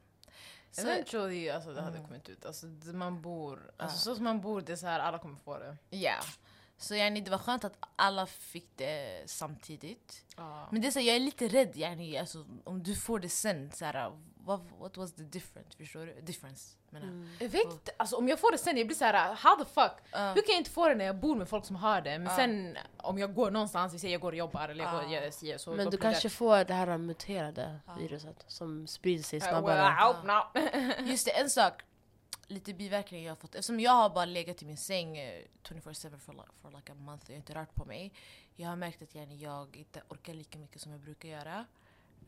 Så, 0.72 0.82
Eventually, 0.82 1.50
alltså, 1.50 1.74
det 1.74 1.82
hade 1.82 1.98
mm. 1.98 2.08
kommit 2.08 2.30
ut. 2.30 2.46
Alltså, 2.46 2.66
man 2.94 3.22
bor, 3.22 3.72
alltså, 3.78 3.98
Så 3.98 4.16
som 4.16 4.24
man 4.24 4.42
bor, 4.42 4.62
det 4.62 4.72
är 4.72 4.76
så 4.76 4.88
här 4.88 5.00
alla 5.00 5.20
kommer 5.20 5.36
få 5.36 5.60
det. 5.60 5.78
Ja. 5.90 5.98
Yeah. 5.98 6.26
Så 6.78 6.96
yani, 6.96 7.22
det 7.22 7.32
var 7.32 7.38
skönt 7.38 7.64
att 7.64 7.78
alla 7.96 8.26
fick 8.26 8.70
det 8.76 9.24
samtidigt. 9.26 10.26
Ah. 10.36 10.68
Men 10.72 10.82
det 10.82 10.88
är 10.88 10.92
så, 10.92 11.00
jag 11.00 11.16
är 11.16 11.20
lite 11.20 11.48
rädd 11.48 11.78
yani, 11.78 12.18
alltså, 12.18 12.46
om 12.64 12.84
du 12.84 12.96
får 12.96 13.20
det 13.20 13.30
sen. 13.30 13.72
Så 13.72 13.86
här, 13.86 14.12
what, 14.46 14.62
what 14.80 14.98
was 14.98 15.14
the 15.14 15.24
difference? 15.24 15.78
Förstår 15.78 16.06
du? 16.06 16.22
Difference. 16.22 16.78
Mm. 16.94 17.30
Vet, 17.40 17.90
alltså, 17.98 18.16
om 18.16 18.28
jag 18.28 18.40
får 18.40 18.52
det 18.52 18.58
sen, 18.58 18.78
jag 18.78 18.88
blir 18.88 18.98
såhär 18.98 19.36
how 19.36 19.56
the 19.64 19.66
fuck? 19.66 19.92
Uh. 20.16 20.34
Hur 20.34 20.42
kan 20.42 20.50
jag 20.54 20.58
inte 20.58 20.72
få 20.72 20.90
det 20.90 20.96
när 20.96 21.06
jag 21.06 21.16
bor 21.16 21.36
med 21.36 21.50
folk 21.50 21.66
som 21.66 21.76
har 21.76 22.02
det? 22.02 22.20
Men 22.20 22.28
uh. 22.28 22.36
sen 22.36 22.78
om 22.98 23.18
jag 23.18 23.34
går 23.34 23.52
någonstans, 23.52 23.94
vi 23.94 24.00
säger 24.00 24.14
jag 24.14 24.22
går 24.22 24.32
och 24.32 24.38
jobbar 24.38 24.70
eller 24.70 24.84
jag 24.84 24.94
uh. 24.94 25.10
går, 25.10 25.14
jag 25.14 25.34
säger 25.34 25.58
så. 25.58 25.72
Men 25.72 25.90
du 25.90 25.98
kanske 25.98 26.30
får 26.30 26.64
det 26.64 26.74
här 26.74 26.98
muterade 26.98 27.80
viruset 28.00 28.44
som 28.48 28.88
sprider 28.88 29.24
sig 29.24 29.42
snabbare. 29.42 29.76
well, 29.76 29.92
I 29.92 30.04
hope 30.04 30.28
not. 30.28 31.10
Just 31.10 31.26
det, 31.26 31.32
en 31.32 31.50
sak. 31.50 31.74
Lite 32.48 32.74
biverkningar 32.74 33.26
jag 33.26 33.32
har 33.32 33.36
fått. 33.36 33.56
Eftersom 33.56 33.80
jag 33.80 33.92
har 33.92 34.10
bara 34.10 34.26
legat 34.26 34.62
i 34.62 34.66
min 34.66 34.78
säng 34.78 35.18
24-7 35.18 36.06
eh, 36.06 36.20
for, 36.20 36.34
like, 36.34 36.46
for 36.62 36.72
like 36.72 36.92
a 36.92 36.96
month 36.96 37.24
och 37.24 37.30
jag 37.30 37.34
har 37.34 37.38
inte 37.38 37.56
rört 37.56 37.76
på 37.76 37.86
mig. 37.86 38.14
Jag 38.56 38.70
har 38.70 38.76
märkt 38.76 39.02
att 39.02 39.16
jag 39.16 39.76
inte 39.76 40.02
orkar 40.10 40.34
lika 40.34 40.60
mycket 40.60 40.82
som 40.82 40.92
jag 40.92 41.02
brukar 41.02 41.30
göra. 41.30 41.66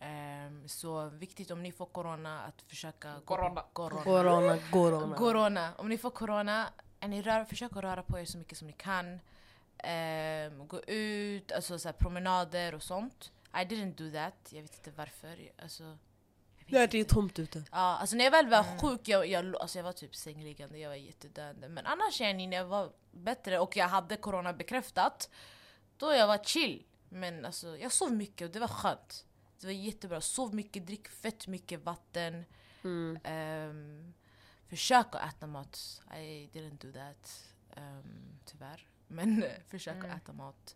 Um, 0.02 0.68
så 0.68 1.10
viktigt 1.10 1.52
om 1.52 1.64
ni 1.64 1.72
får 1.72 1.86
corona 1.86 2.42
att 2.42 2.62
försöka... 2.62 3.14
Corona. 3.26 3.64
Corona. 3.74 4.04
corona, 4.04 4.58
corona. 4.72 5.16
corona. 5.16 5.74
Om 5.78 5.90
ni 5.90 5.98
får 5.98 6.10
corona, 6.10 6.68
ni 7.08 7.22
rör, 7.22 7.46
försök 7.46 7.72
att 7.72 7.84
röra 7.84 8.04
på 8.04 8.20
er 8.20 8.26
så 8.26 8.38
mycket 8.38 8.58
som 8.58 8.68
ni 8.68 8.74
kan. 8.74 9.20
Um, 9.84 10.68
gå 10.68 10.82
ut, 10.88 11.52
alltså 11.52 11.80
så 11.80 11.94
promenader 11.94 12.76
och 12.76 12.84
sånt. 12.84 13.32
I 13.54 13.58
didn't 13.58 13.96
do 13.96 14.12
that, 14.12 14.50
jag 14.50 14.62
vet 14.62 14.76
inte 14.78 14.92
varför. 14.92 15.52
Alltså, 15.62 15.98
Nej, 16.66 16.88
det 16.88 17.00
är 17.00 17.04
tomt 17.04 17.40
ute. 17.40 17.64
Ja, 17.72 17.78
alltså 17.78 18.16
när 18.16 18.24
jag 18.24 18.32
väl 18.32 18.48
var 18.48 18.64
mm. 18.64 18.80
sjuk, 18.80 19.02
jag, 19.04 19.28
jag, 19.28 19.56
alltså 19.56 19.80
jag 19.80 19.84
var 19.84 19.92
typ 19.92 20.16
sängliggande, 20.16 20.78
jag 20.78 20.90
var 20.90 20.96
jättedöende. 20.96 21.70
Men 21.70 21.86
annars 21.86 22.22
yani, 22.22 22.48
när 22.48 22.58
jag 22.58 22.66
var 22.66 22.92
bättre 23.12 23.60
och 23.60 23.78
jag 23.78 23.88
hade 23.88 24.16
corona 24.16 24.54
bekräftat, 24.54 25.30
då 25.98 26.14
jag 26.14 26.28
var 26.28 26.38
chill. 26.38 26.84
Men 27.10 27.46
alltså, 27.46 27.78
jag 27.78 27.92
sov 27.92 28.12
mycket 28.12 28.46
och 28.46 28.54
det 28.54 28.60
var 28.60 28.68
skönt. 28.68 29.26
Det 29.60 29.68
var 29.68 29.74
jättebra. 29.74 30.22
Sov 30.22 30.56
mycket, 30.56 30.86
drick 30.88 31.08
fett 31.08 31.48
mycket 31.48 31.84
vatten. 31.84 32.46
Mm. 32.84 33.18
Um, 33.70 34.14
försök 34.68 35.16
att 35.16 35.34
äta 35.34 35.48
mat. 35.48 36.02
I 36.12 36.50
didn't 36.54 36.78
do 36.78 36.92
that. 36.92 37.54
Um, 37.78 38.40
tyvärr. 38.46 38.88
Men 39.08 39.44
försök 39.68 39.96
mm. 39.96 40.12
att 40.12 40.18
äta 40.18 40.34
mat. 40.34 40.76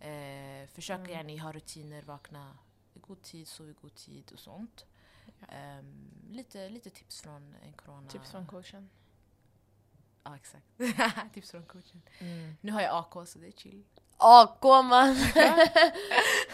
Uh, 0.00 0.66
försök 0.66 0.98
mm. 0.98 1.10
gärna 1.10 1.42
ha 1.42 1.52
rutiner, 1.52 2.02
vakna 2.02 2.58
i 2.94 2.98
god 2.98 3.22
tid, 3.22 3.48
sova 3.48 3.70
i 3.70 3.72
god 3.72 3.94
tid 3.94 4.32
och 4.32 4.38
sånt. 4.38 4.86
Ja. 5.40 5.78
Um, 5.78 6.10
lite, 6.30 6.68
lite 6.68 6.90
tips 6.90 7.20
från 7.20 7.54
en 7.62 7.72
corona... 7.72 8.08
Tips 8.08 8.30
från 8.30 8.46
coachen. 8.46 8.90
Ja, 10.24 10.36
exakt. 10.36 10.66
tips 11.34 11.50
från 11.50 11.66
coachen. 11.66 12.02
Mm. 12.18 12.54
Nu 12.60 12.72
har 12.72 12.80
jag 12.80 12.96
AK 12.96 13.28
så 13.28 13.38
det 13.38 13.46
är 13.46 13.52
chill. 13.52 13.84
AK 14.20 14.62
man. 14.62 15.16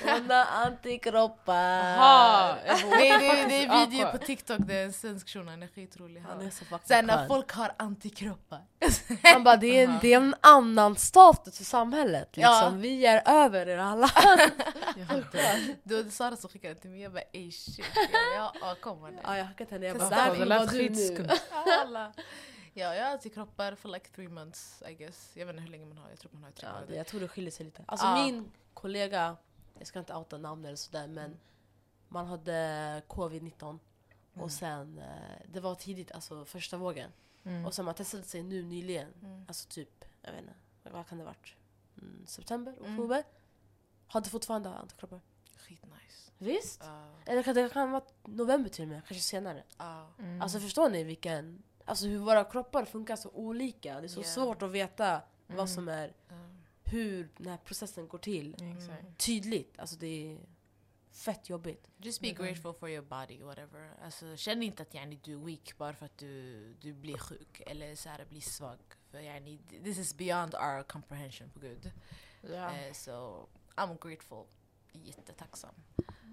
Hon 0.04 0.30
har 0.30 0.46
antikroppar. 0.66 1.94
Jaha! 1.94 2.56
Nej 2.90 3.18
det, 3.18 3.26
är- 3.26 3.48
det 3.48 3.64
är 3.64 3.86
video 3.86 4.06
på 4.12 4.18
TikTok, 4.18 4.58
det 4.66 4.74
är 4.74 4.84
en 4.84 4.92
svensk 4.92 5.28
shuno, 5.28 5.50
han 5.50 5.62
är 5.62 5.66
skitrolig. 5.66 6.20
Han 6.28 6.46
är 6.46 6.50
så 6.50 6.64
Sen 6.84 7.06
när 7.06 7.28
folk 7.28 7.52
har 7.52 7.72
antikroppar. 7.76 8.60
Han 9.22 9.44
bara, 9.44 9.56
det 9.56 9.80
är, 9.80 9.84
en, 9.84 9.98
det 10.00 10.12
är 10.12 10.16
en 10.16 10.34
annan 10.40 10.96
status 10.96 11.60
i 11.60 11.64
samhället. 11.64 12.36
Liksom. 12.36 12.52
Ja. 12.54 12.70
Vi 12.74 13.06
är 13.06 13.22
över 13.26 13.68
er 13.68 13.78
alla. 13.78 14.10
Jag 14.96 15.08
fattar. 15.08 15.76
Det 15.82 16.02
var 16.02 16.10
Sara 16.10 16.36
som 16.36 16.50
skickade 16.50 16.74
till 16.74 16.90
mig, 16.90 17.00
jag 17.00 17.12
bara 17.12 17.22
ey 17.32 17.50
shit. 17.52 17.84
Jag 18.36 18.52
bara, 18.60 18.76
ja, 18.96 19.08
ja 19.22 19.38
jag 19.38 19.44
hackade 19.44 19.70
henne. 19.70 19.86
Jag 19.86 19.98
bara, 19.98 20.10
där 20.10 20.32
det 20.32 20.38
var 20.38 20.46
lät 20.46 20.70
du 20.70 20.90
nu. 20.90 21.28
Ja, 22.76 22.94
jag 22.94 23.04
har 23.04 23.12
antikroppar 23.12 23.74
for 23.74 23.88
like 23.88 24.08
three 24.10 24.28
months 24.28 24.82
I 24.88 24.94
guess. 24.94 25.30
Jag 25.34 25.46
vet 25.46 25.52
inte 25.52 25.62
hur 25.62 25.70
länge 25.70 25.86
man 25.86 25.98
har, 25.98 26.10
jag 26.10 26.18
tror 26.18 26.32
man 26.32 26.42
har 26.44 26.50
tre 26.50 26.68
Ja, 26.68 26.86
det, 26.88 26.94
jag 26.96 27.06
tror 27.06 27.20
det 27.20 27.28
skiljer 27.28 27.50
sig 27.50 27.64
lite. 27.66 27.84
Alltså 27.86 28.06
Ja. 28.06 28.24
min 28.24 28.50
kollega, 28.74 29.36
jag 29.78 29.86
ska 29.86 29.98
inte 29.98 30.14
outa 30.14 30.38
namn 30.38 30.64
eller 30.64 30.76
sådär 30.76 31.06
men 31.06 31.36
man 32.08 32.26
hade 32.26 33.02
covid-19 33.08 33.78
och 34.34 34.52
sen, 34.52 34.98
eh, 34.98 35.42
det 35.52 35.60
var 35.60 35.74
tidigt, 35.74 36.12
alltså 36.12 36.44
första 36.44 36.76
vågen. 36.76 37.10
Mm. 37.44 37.66
Och 37.66 37.74
sen 37.74 37.84
man 37.84 37.94
testade 37.94 38.22
sig 38.22 38.42
nu 38.42 38.62
nyligen, 38.62 39.12
Mm. 39.22 39.44
alltså 39.48 39.68
typ, 39.68 40.04
jag 40.22 40.32
vet 40.32 40.40
inte, 40.40 40.54
vad 40.82 41.06
kan 41.08 41.18
det 41.18 41.24
ha 41.24 41.30
varit? 41.30 41.54
Mm, 41.98 42.26
september, 42.26 42.74
Mm. 42.78 42.92
oktober? 42.94 43.24
Hade 44.06 44.30
fortfarande 44.30 44.68
antikroppar. 44.70 45.20
Skitnice. 45.56 46.30
Visst? 46.38 46.80
Ja, 46.84 47.06
Eller 47.26 47.54
det 47.54 47.68
kan 47.72 47.90
vara 47.90 48.04
november 48.24 48.70
till 48.70 48.82
och 48.82 48.88
med, 48.88 49.06
kanske 49.06 49.22
senare. 49.24 49.62
ja. 49.78 50.06
Mm. 50.18 50.42
Alltså 50.42 50.60
förstår 50.60 50.88
ni 50.90 51.04
vilken, 51.04 51.62
alltså 51.84 52.06
hur 52.06 52.18
våra 52.18 52.44
kroppar 52.44 52.84
funkar 52.84 53.16
så 53.16 53.30
olika. 53.30 54.00
Det 54.00 54.06
är 54.06 54.08
så 54.08 54.20
Yeah. 54.20 54.32
svårt 54.34 54.62
att 54.62 54.70
veta 54.70 55.06
Mm. 55.46 55.56
vad 55.56 55.70
som 55.70 55.88
är, 55.88 56.12
hur 56.84 57.28
den 57.36 57.46
här 57.46 57.56
processen 57.56 58.08
går 58.08 58.18
till. 58.18 58.54
Exakt. 58.54 59.18
Tydligt, 59.18 59.78
alltså 59.78 59.96
det 59.96 60.06
är 60.32 60.38
fett 61.10 61.48
jobbigt. 61.50 61.86
Just 61.96 62.20
be 62.20 62.26
Men, 62.26 62.36
grateful 62.46 62.74
for 62.74 62.88
your 62.90 63.02
body, 63.04 63.42
whatever. 63.42 63.90
Alltså, 64.04 64.36
känn 64.36 64.62
inte 64.62 64.82
att 64.82 64.94
yani, 64.94 65.20
du 65.22 65.32
är 65.32 65.36
weak 65.44 65.78
bara 65.78 65.94
för 65.94 66.06
att 66.06 66.18
du, 66.18 66.74
du 66.80 66.92
blir 66.92 67.18
sjuk 67.18 67.62
eller 67.66 67.96
så 67.96 68.08
här, 68.08 68.24
blir 68.28 68.40
svag. 68.40 68.78
För 69.10 69.18
yani, 69.20 69.58
this 69.84 69.98
is 69.98 70.14
beyond 70.14 70.54
our 70.54 70.82
comprehension 70.82 71.50
på 71.50 71.60
gud. 71.60 71.92
Ja. 72.42 72.76
Eh, 72.76 72.92
so 72.92 73.46
I'm 73.76 74.08
grateful. 74.08 74.44
Jättetacksam. 74.92 75.74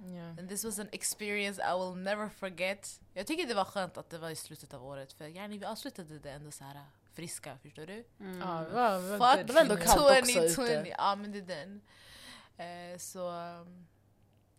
Ja. 0.06 0.30
And 0.30 0.50
this 0.50 0.66
was 0.66 0.80
an 0.80 0.88
experience 0.92 1.62
I 1.62 1.80
will 1.80 2.04
never 2.04 2.30
forget. 2.30 3.02
Jag 3.14 3.28
tycker 3.28 3.48
det 3.48 3.54
var 3.54 3.66
skönt 3.66 3.98
att 3.98 4.10
det 4.10 4.18
var 4.18 4.30
i 4.30 4.36
slutet 4.36 4.74
av 4.74 4.86
året 4.86 5.14
för 5.14 5.26
yani, 5.26 5.58
vi 5.58 5.66
avslutade 5.66 6.20
det 6.20 6.32
ändå 6.32 6.52
så 6.52 6.64
här 6.64 6.86
friska, 7.14 7.58
förstår 7.58 7.86
du? 7.86 8.04
Ja, 8.18 8.66
det 8.70 8.76
var, 8.76 9.12
det 9.12 9.18
var 9.18 9.44
det 9.44 9.54
var 9.54 9.62
ändå 9.62 9.76
kallt 9.76 9.90
också 9.90 10.22
2020. 10.22 10.62
ute. 10.62 10.96
Ja 10.98 11.16
men 11.16 11.32
det 11.32 11.38
är 11.38 11.42
den. 11.42 11.82
Eh, 12.58 12.98
så 12.98 13.30
um, 13.30 13.88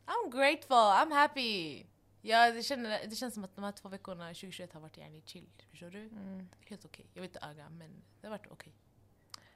I'm 0.07 0.31
grateful, 0.31 0.77
I'm 0.77 1.13
happy. 1.13 1.85
Ja, 2.21 2.51
det, 2.51 2.63
känner, 2.63 3.07
det 3.07 3.17
känns 3.17 3.35
som 3.35 3.45
att 3.45 3.57
de 3.57 3.65
här 3.65 3.73
två 3.73 3.89
veckorna 3.89 4.29
2021 4.29 4.73
har 4.73 4.81
varit 4.81 4.97
yani 4.97 5.23
chill. 5.27 5.49
Förstår 5.71 5.91
du? 5.91 6.01
Mm. 6.01 6.49
Helt 6.61 6.85
okej. 6.85 7.07
Jag 7.15 7.23
vill 7.23 7.29
inte 7.29 7.47
öga 7.47 7.71
men 7.71 8.03
det 8.21 8.27
har 8.27 8.31
varit 8.31 8.47
okej. 8.51 8.73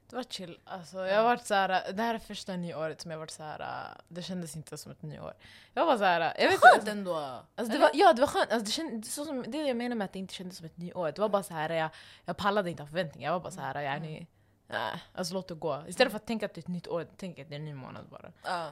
Det 0.08 0.16
var 0.16 0.22
chill. 0.22 0.58
Alltså, 0.64 1.06
jag 1.06 1.16
har 1.16 1.24
varit 1.24 1.46
så 1.46 1.54
här, 1.54 1.92
det 1.92 2.02
här 2.02 2.14
är 2.14 2.18
första 2.18 2.56
nyåret 2.56 3.00
som 3.00 3.10
jag 3.10 3.18
varit 3.18 3.30
så 3.30 3.42
här. 3.42 3.90
det 4.08 4.22
kändes 4.22 4.56
inte 4.56 4.78
som 4.78 4.92
ett 4.92 5.02
nyår. 5.02 5.34
Jag 5.74 5.86
var 5.86 5.98
så 5.98 6.04
här, 6.04 6.20
jag 6.20 6.44
vet 6.44 6.52
inte. 6.52 6.66
Skönt 6.66 6.88
ändå. 6.88 7.16
Alltså 7.54 7.72
det 7.72 7.78
var, 7.78 7.90
ja 7.94 8.12
det 8.12 8.20
var 8.20 8.28
skönt, 8.28 8.52
alltså 8.52 8.64
det, 8.64 8.70
känd, 8.70 9.06
så 9.06 9.24
som, 9.24 9.42
det 9.42 9.58
är 9.58 9.62
det 9.62 9.68
jag 9.68 9.76
menar 9.76 9.96
med 9.96 10.04
att 10.04 10.12
det 10.12 10.18
inte 10.18 10.34
kändes 10.34 10.56
som 10.56 10.66
ett 10.66 10.76
nyår. 10.76 11.12
Det 11.12 11.20
var 11.20 11.28
bara 11.28 11.42
så 11.42 11.54
här, 11.54 11.70
jag, 11.70 11.90
jag 12.24 12.36
pallade 12.36 12.70
inte 12.70 12.82
ha 12.82 12.88
förväntningar. 12.88 13.28
Jag 13.28 13.32
var 13.32 13.40
bara 13.40 13.50
så 13.52 13.60
här, 13.60 13.82
yani, 13.82 14.26
nej, 14.66 15.02
alltså 15.14 15.34
låt 15.34 15.48
det 15.48 15.54
gå. 15.54 15.84
Istället 15.88 16.10
för 16.12 16.16
att 16.16 16.26
tänka 16.26 16.46
att 16.46 16.54
det 16.54 16.58
är 16.58 16.62
ett 16.62 16.68
nytt 16.68 16.88
år, 16.88 17.06
tänk 17.16 17.38
att 17.38 17.48
det 17.48 17.54
är 17.54 17.58
en 17.58 17.64
ny 17.64 17.74
månad 17.74 18.04
bara. 18.10 18.32
Ja. 18.42 18.70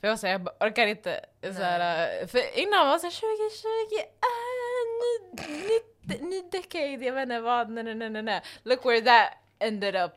För 0.00 0.08
jag 0.08 0.12
var 0.12 0.16
så 0.16 0.26
här, 0.26 0.32
jag 0.32 0.68
orkar 0.68 0.86
inte. 0.86 1.20
Så 1.42 1.62
här, 1.62 2.26
för 2.26 2.58
innan 2.58 2.86
var 2.86 2.92
det 2.92 3.00
så 3.00 3.06
här, 3.06 3.38
2020, 3.90 3.96
äh, 4.22 4.42
ny, 5.02 6.18
ny, 6.18 6.30
ny 6.30 6.42
decade, 6.50 7.04
jag 7.04 7.12
vet 7.12 7.22
inte 7.22 7.40
vad, 7.40 7.70
nej 7.70 7.94
nej 7.94 8.10
nej, 8.10 8.22
nej. 8.22 8.42
Look 8.62 8.84
where 8.84 9.00
that 9.00 9.38
ended 9.58 9.96
up. 9.96 10.12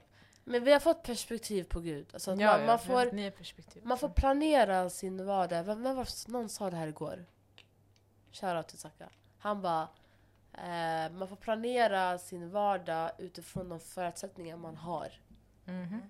Men 0.48 0.64
vi 0.64 0.72
har 0.72 0.80
fått 0.80 1.04
perspektiv 1.04 1.64
på 1.64 1.80
Gud. 1.80 2.08
Alltså 2.14 2.32
att 2.32 2.40
Ja, 2.40 2.52
man, 2.52 2.60
ja, 2.62 2.66
man, 2.68 2.80
får, 2.80 3.12
nya 3.12 3.32
perspektiv. 3.32 3.86
man 3.86 3.98
får 3.98 4.10
planera 4.10 4.90
sin 4.90 5.26
vardag. 5.26 5.64
Vem, 5.64 5.84
vem 5.84 5.96
var, 5.96 6.08
någon 6.32 6.50
sa 6.50 6.70
det 6.70 6.76
här 6.78 6.88
igår. 6.88 7.26
Shoutout 8.32 8.68
till 8.68 8.78
Saka. 8.80 9.10
Han 9.40 9.62
bara, 9.62 9.88
eh, 10.54 11.12
man 11.12 11.28
får 11.28 11.36
planera 11.36 12.18
sin 12.18 12.50
vardag 12.52 13.12
utifrån 13.18 13.70
de 13.70 13.80
förutsättningar 13.80 14.58
man 14.58 14.76
har. 14.76 15.20
Mhm. 15.66 16.02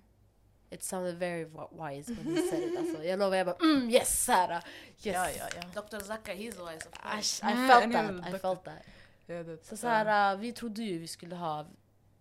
It 0.70 0.84
sounded 0.84 1.16
very 1.16 1.46
wi- 1.46 1.90
wise 1.90 2.14
when 2.14 2.36
he 2.36 2.42
said 2.42 2.64
it. 2.64 2.78
Alltså, 2.80 3.04
jag 3.04 3.20
lovar, 3.20 3.38
jag 3.38 3.46
bara 3.48 3.56
mm, 3.62 3.90
yes 3.90 4.24
Sara! 4.26 4.56
Yes! 4.56 4.62
Ja, 5.06 5.30
ja, 5.30 5.46
ja. 5.56 5.82
Dr. 5.82 6.00
Zaka, 6.00 6.34
he's 6.34 6.72
wise 6.72 6.88
of 6.90 6.94
I, 6.94 7.16
course. 7.16 7.46
I 7.46 7.68
felt 7.68 7.94
that, 7.94 8.36
I 8.36 8.40
felt 8.40 8.64
that. 8.64 8.82
Ja, 9.26 9.44
det- 9.44 9.66
Så, 9.66 9.78
så 9.78 9.88
här, 9.88 10.34
uh, 10.34 10.40
vi 10.40 10.52
trodde 10.54 10.82
ju 10.84 10.98
vi 11.00 11.08
skulle 11.08 11.36
ha 11.36 11.66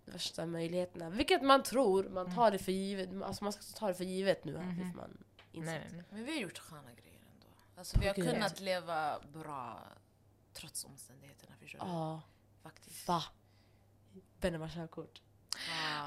värsta 0.04 0.46
möjligheterna. 0.46 1.10
Vilket 1.10 1.42
man 1.42 1.62
tror, 1.62 2.04
man 2.08 2.34
tar 2.34 2.50
det 2.50 2.58
för 2.58 2.72
givet. 2.72 3.22
Alltså 3.22 3.44
man 3.44 3.52
ska 3.52 3.62
ta 3.78 3.86
det 3.88 3.94
för 3.94 4.04
givet 4.04 4.44
nu. 4.44 4.58
Mhm. 4.58 4.76
tills 4.78 4.94
man 4.96 5.24
inser. 5.52 5.72
Nej, 5.72 5.80
nej, 5.80 5.90
nej. 5.92 6.04
Men 6.10 6.24
vi 6.24 6.32
har 6.32 6.40
gjort 6.40 6.58
sköna 6.58 6.92
grejer 6.92 7.20
ändå. 7.34 7.46
Alltså, 7.76 7.98
vi 8.00 8.06
har 8.06 8.14
Gud. 8.14 8.30
kunnat 8.30 8.60
leva 8.60 9.18
bra 9.32 9.82
trots 10.52 10.84
omständigheterna. 10.84 11.54
Förstår 11.60 11.78
du? 11.78 11.86
Ja, 11.86 12.20
Faktiskt. 12.62 13.08
va? 13.08 13.22
Benny 14.40 14.58
har 14.58 14.68
körkort. 14.68 15.20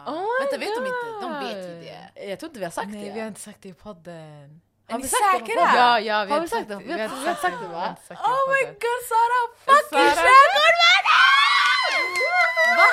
Ah. 0.05 0.11
Oh 0.11 0.25
Vänta, 0.41 0.57
vet 0.57 0.75
de 0.75 0.85
inte? 0.85 1.05
De 1.21 1.33
vet 1.43 1.69
ju 1.69 1.73
God. 1.75 1.83
det. 2.15 2.25
Jag 2.29 2.39
tror 2.39 2.49
inte 2.49 2.59
vi 2.59 2.65
har 2.65 2.71
sagt 2.71 2.87
Nej, 2.89 3.05
det. 3.05 3.13
vi 3.13 3.19
har 3.19 3.27
inte 3.27 3.39
sagt 3.39 3.61
det 3.61 3.69
i 3.69 3.73
podden. 3.73 4.61
Är 4.87 4.93
Har 4.93 4.99
vi 5.01 5.07
sagt 5.07 5.21
det 5.33 5.39
på 5.39 5.45
säkra? 5.45 5.61
Ja, 5.75 5.99
ja, 5.99 6.23
vi 6.25 6.31
Har 6.31 6.37
har, 6.37 6.41
vi 6.41 6.47
sagt 6.47 6.67
det? 6.69 6.75
Vi 6.75 6.91
har- 6.91 6.97
vi 6.97 7.27
har 7.27 7.35
sagt 7.35 7.61
det, 7.61 7.67
va? 7.67 7.95
Oh 8.09 8.43
my 8.53 8.63
god 8.85 9.01
Sara, 9.11 9.39
fucking 9.65 9.99
körkort 9.99 10.23
Va? 10.23 10.86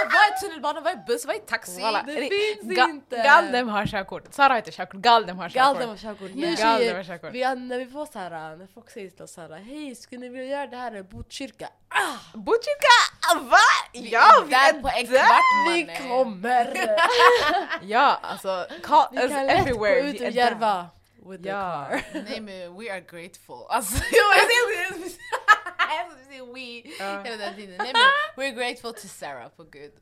Vad 0.04 0.22
är 0.22 0.40
tunnelbana? 0.40 0.80
Vad 0.80 0.92
är 0.92 0.96
buss? 1.06 1.24
Vad 1.26 1.36
är 1.36 1.40
taxi? 1.40 1.80
Voilà. 1.80 2.02
Det 2.06 2.12
finns 2.14 2.78
Ga- 2.78 2.90
inte. 2.90 3.16
Galdem 3.16 3.68
har 3.68 3.86
körkort. 3.86 4.34
Sara 4.34 4.48
har 4.52 4.56
inte 4.56 4.70
körkort, 4.70 5.00
Galdem 5.00 5.38
har 5.38 5.48
körkort. 5.48 5.54
Galdem 5.64 5.88
har 5.88 5.96
körkort. 5.96 6.30
Galdem 6.30 6.56
tjejer, 6.56 6.94
har 6.94 7.04
körkort. 7.04 7.32
vi 7.32 7.54
när 7.54 7.78
vi 7.78 7.86
får 7.86 8.06
så 8.06 8.18
här, 8.18 8.56
när 8.56 8.66
folk 8.74 8.90
säger 8.90 9.10
till 9.10 9.22
oss 9.22 9.32
så 9.32 9.40
här, 9.40 9.50
hej 9.50 9.94
skulle 9.94 10.20
ni 10.20 10.28
vilja 10.28 10.46
göra 10.46 10.66
det 10.66 10.76
här 10.76 10.96
i 10.96 11.02
Botkyrka? 11.02 11.68
Botkyrka! 12.34 12.96
Va? 13.40 13.56
Vi 13.92 14.08
Ja, 14.10 14.20
är 14.40 14.44
vi 14.44 14.50
där 14.50 14.68
är 14.68 14.72
på 14.82 14.88
en 14.88 15.06
där. 15.06 15.18
kvart 15.18 15.74
Vi 15.74 16.08
kommer! 16.08 16.96
Ja, 17.82 18.18
alltså, 18.22 18.66
call 18.82 19.06
Vi 19.12 19.18
us 19.22 19.30
kan 19.32 19.46
lätt 19.46 19.56
gå 19.56 19.86
everywhere. 19.86 20.00
ut 20.00 20.14
Vi 20.14 20.24
och 20.24 20.28
är 20.28 20.30
Järva 20.30 20.86
with 21.26 21.42
the 21.42 21.48
Ja. 21.48 21.86
car. 21.90 22.02
Nej 22.12 22.40
men 22.40 22.78
we 22.78 22.92
are 22.92 23.00
grateful. 23.00 23.66
Alltså, 23.68 24.02
säga 26.29 26.45
we 26.45 26.83
Ja. 27.05 27.23
hela 27.23 27.37
den 27.37 27.55
tiden. 27.55 27.76
Nej 27.79 27.93
men 27.93 28.45
we're 28.45 28.55
grateful 28.55 28.93
to 28.95 29.09
Sarah 29.09 29.49
på 29.49 29.64
gud. 29.64 29.93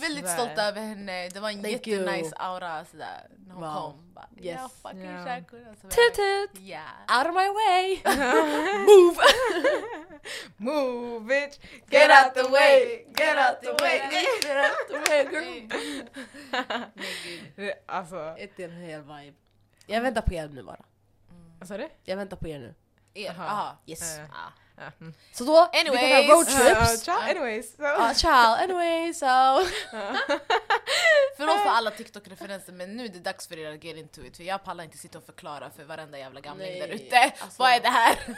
Väldigt 0.00 0.28
stolta 0.30 0.62
över 0.64 0.80
henne. 0.80 1.28
Det 1.28 1.40
var 1.40 1.50
en 1.50 1.62
Thank 1.62 1.86
jättenice 1.86 2.24
you. 2.26 2.32
aura 2.36 2.84
sådär 2.84 3.26
när 3.46 3.54
hon 3.54 3.62
Wow. 3.64 3.72
kom. 3.74 4.14
Bara, 4.14 4.28
Yes. 4.40 4.60
Ja, 4.62 4.68
fucking 4.82 5.04
Ja. 5.10 5.24
körkort. 5.24 5.60
Alltså, 5.68 5.88
Toot 5.88 6.14
toot! 6.14 6.60
Ja. 6.66 6.82
Out 7.18 7.26
of 7.26 7.34
my 7.34 7.48
way! 7.48 8.00
Move! 8.86 9.16
Move 10.56 11.20
bitch! 11.20 11.58
Get 11.90 12.10
out 12.10 12.34
the 12.34 12.42
way! 12.50 13.04
Get 13.16 13.36
out 13.36 13.62
the 13.62 13.84
way! 13.84 13.98
Get 14.10 14.56
out 14.64 14.88
the 14.88 14.98
way 15.10 15.24
girl! 15.30 15.68
Nej. 17.56 17.82
Alltså, 17.86 18.34
Ett 18.38 18.60
en 18.60 18.70
hel 18.70 19.00
vibe. 19.02 19.36
Jag 19.86 20.00
väntar 20.00 20.22
på 20.22 20.34
er 20.34 20.48
nu 20.48 20.62
bara. 20.62 20.84
vad 21.58 21.68
sa 21.68 21.76
du? 21.76 21.88
Jag 22.04 22.16
väntar 22.16 22.36
på 22.36 22.48
er 22.48 22.58
nu. 22.58 22.74
Er, 23.14 23.30
Aha. 23.30 23.44
aha. 23.44 23.76
Yes. 23.86 24.18
Eh. 24.18 24.24
Ah. 24.24 24.52
Mm. 25.00 25.14
Så 25.32 25.44
då, 25.44 25.68
vi 25.72 25.78
kan 25.78 25.96
Anyways. 25.96 26.30
roadtrips. 26.30 27.08
Uh, 27.08 27.14
anyways. 27.30 27.76
So. 27.76 27.82
Ja, 27.82 28.14
ciao, 28.14 28.54
anyway 28.54 29.14
so. 29.14 29.26
Förlåt 31.36 31.60
för 31.62 31.68
alla 31.70 31.90
TikTok-referenser 31.90 32.72
men 32.72 32.96
nu 32.96 33.04
är 33.04 33.08
det 33.08 33.18
dags 33.18 33.48
för 33.48 33.58
er 33.58 33.74
att 33.74 33.84
get 33.84 33.96
into 33.96 34.20
it. 34.24 34.36
För 34.36 34.44
jag 34.44 34.64
pallar 34.64 34.84
inte 34.84 34.98
sitta 34.98 35.18
och 35.18 35.24
förklara 35.24 35.70
för 35.70 35.84
varenda 35.84 36.18
jävla 36.18 36.40
gamling 36.40 36.78
där 36.80 36.88
ute. 36.88 37.18
alltså- 37.18 37.62
Vad 37.62 37.70
är 37.72 37.80
det 37.80 37.88
här? 37.88 38.16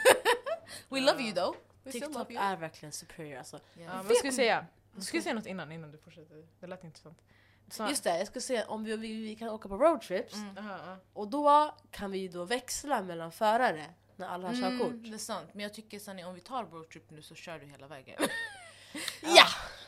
We 0.89 0.99
love 0.99 1.23
you 1.23 1.31
though. 1.33 1.55
We 1.83 1.91
TikTok 1.91 2.31
you. 2.31 2.41
är 2.41 2.55
verkligen 2.57 2.91
superior 2.91 3.37
alltså. 3.37 3.59
Ja, 3.73 3.81
Ja. 3.83 4.03
men 4.03 4.07
vi 4.23 4.31
säga? 4.31 4.65
Du 4.95 5.01
skulle 5.01 5.23
säga 5.23 5.35
något 5.35 5.45
innan, 5.45 5.71
innan 5.71 5.91
du 5.91 5.97
fortsätter. 5.97 6.45
Det 6.59 6.67
lät 6.67 6.83
intressant. 6.83 7.19
Så, 7.71 7.87
Just 7.89 8.03
det, 8.03 8.17
jag 8.17 8.27
ska 8.27 8.39
se 8.39 8.63
om 8.63 8.83
vi, 8.83 8.97
vi, 8.97 9.13
vi 9.21 9.35
kan 9.35 9.49
åka 9.49 9.69
på 9.69 9.77
roadtrips. 9.77 10.33
Mm. 10.33 10.55
Och 11.13 11.27
då 11.27 11.75
kan 11.91 12.11
vi 12.11 12.27
då 12.27 12.43
växla 12.43 13.01
mellan 13.01 13.31
förare 13.31 13.85
när 14.19 14.27
alla 14.27 14.47
har 14.47 14.55
körkort. 14.55 14.87
Mm, 14.91 15.09
det 15.09 15.13
är 15.15 15.17
sant. 15.17 15.49
Men 15.53 15.63
jag 15.63 15.73
tycker 15.73 15.99
Sanni, 15.99 16.23
om 16.23 16.35
vi 16.35 16.41
tar 16.41 16.63
roadtrip 16.65 17.09
nu 17.09 17.21
så 17.21 17.35
kör 17.35 17.59
du 17.59 17.65
hela 17.65 17.87
vägen. 17.87 18.19
Ja! 19.21 19.45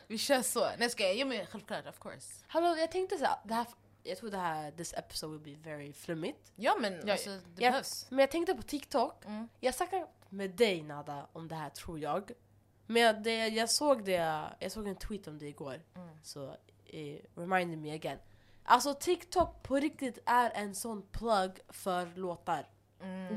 Vi 0.07 0.17
kör 0.17 0.41
så. 0.41 0.69
Nej 0.77 0.89
ska 0.89 1.03
jag? 1.03 1.15
Ja 1.15 1.25
men 1.25 1.45
självklart, 1.45 1.87
of 1.87 1.99
course. 1.99 2.43
Hallå, 2.47 2.75
jag 2.77 2.91
tänkte 2.91 3.17
så 3.17 3.25
här, 3.25 3.35
det 3.43 3.53
här, 3.53 3.65
jag 4.03 4.17
tror 4.17 4.31
det 4.31 4.37
här, 4.37 4.71
this 4.71 4.93
episode 4.93 5.37
will 5.37 5.55
be 5.57 5.69
very 5.69 5.93
flummigt. 5.93 6.51
Ja 6.55 6.75
men 6.79 7.07
Ja, 7.07 7.11
alltså, 7.13 7.29
det 7.29 7.63
ja. 7.63 7.69
behövs. 7.71 8.05
Men 8.09 8.19
jag 8.19 8.31
tänkte 8.31 8.53
på 8.55 8.61
TikTok, 8.61 9.25
Mm. 9.25 9.47
jag 9.59 9.75
snackade 9.75 10.07
med 10.29 10.51
dig 10.51 10.81
Nada 10.83 11.27
om 11.33 11.47
det 11.47 11.55
här 11.55 11.69
tror 11.69 11.99
jag. 11.99 12.31
Men 12.87 13.23
det, 13.23 13.47
jag 13.47 13.69
såg 13.69 14.05
det, 14.05 14.47
jag 14.59 14.71
såg 14.71 14.87
en 14.87 14.95
tweet 14.95 15.27
om 15.27 15.37
det 15.39 15.47
igår. 15.47 15.81
Mm. 15.95 16.09
Så 16.23 16.55
it 16.85 17.25
reminded 17.35 17.77
me 17.79 17.93
again. 17.95 18.17
Alltså 18.63 18.93
TikTok 18.93 19.63
på 19.63 19.75
riktigt 19.75 20.19
är 20.25 20.49
en 20.49 20.75
sån 20.75 21.01
plugg 21.11 21.59
för 21.69 22.05
låtar. 22.15 22.69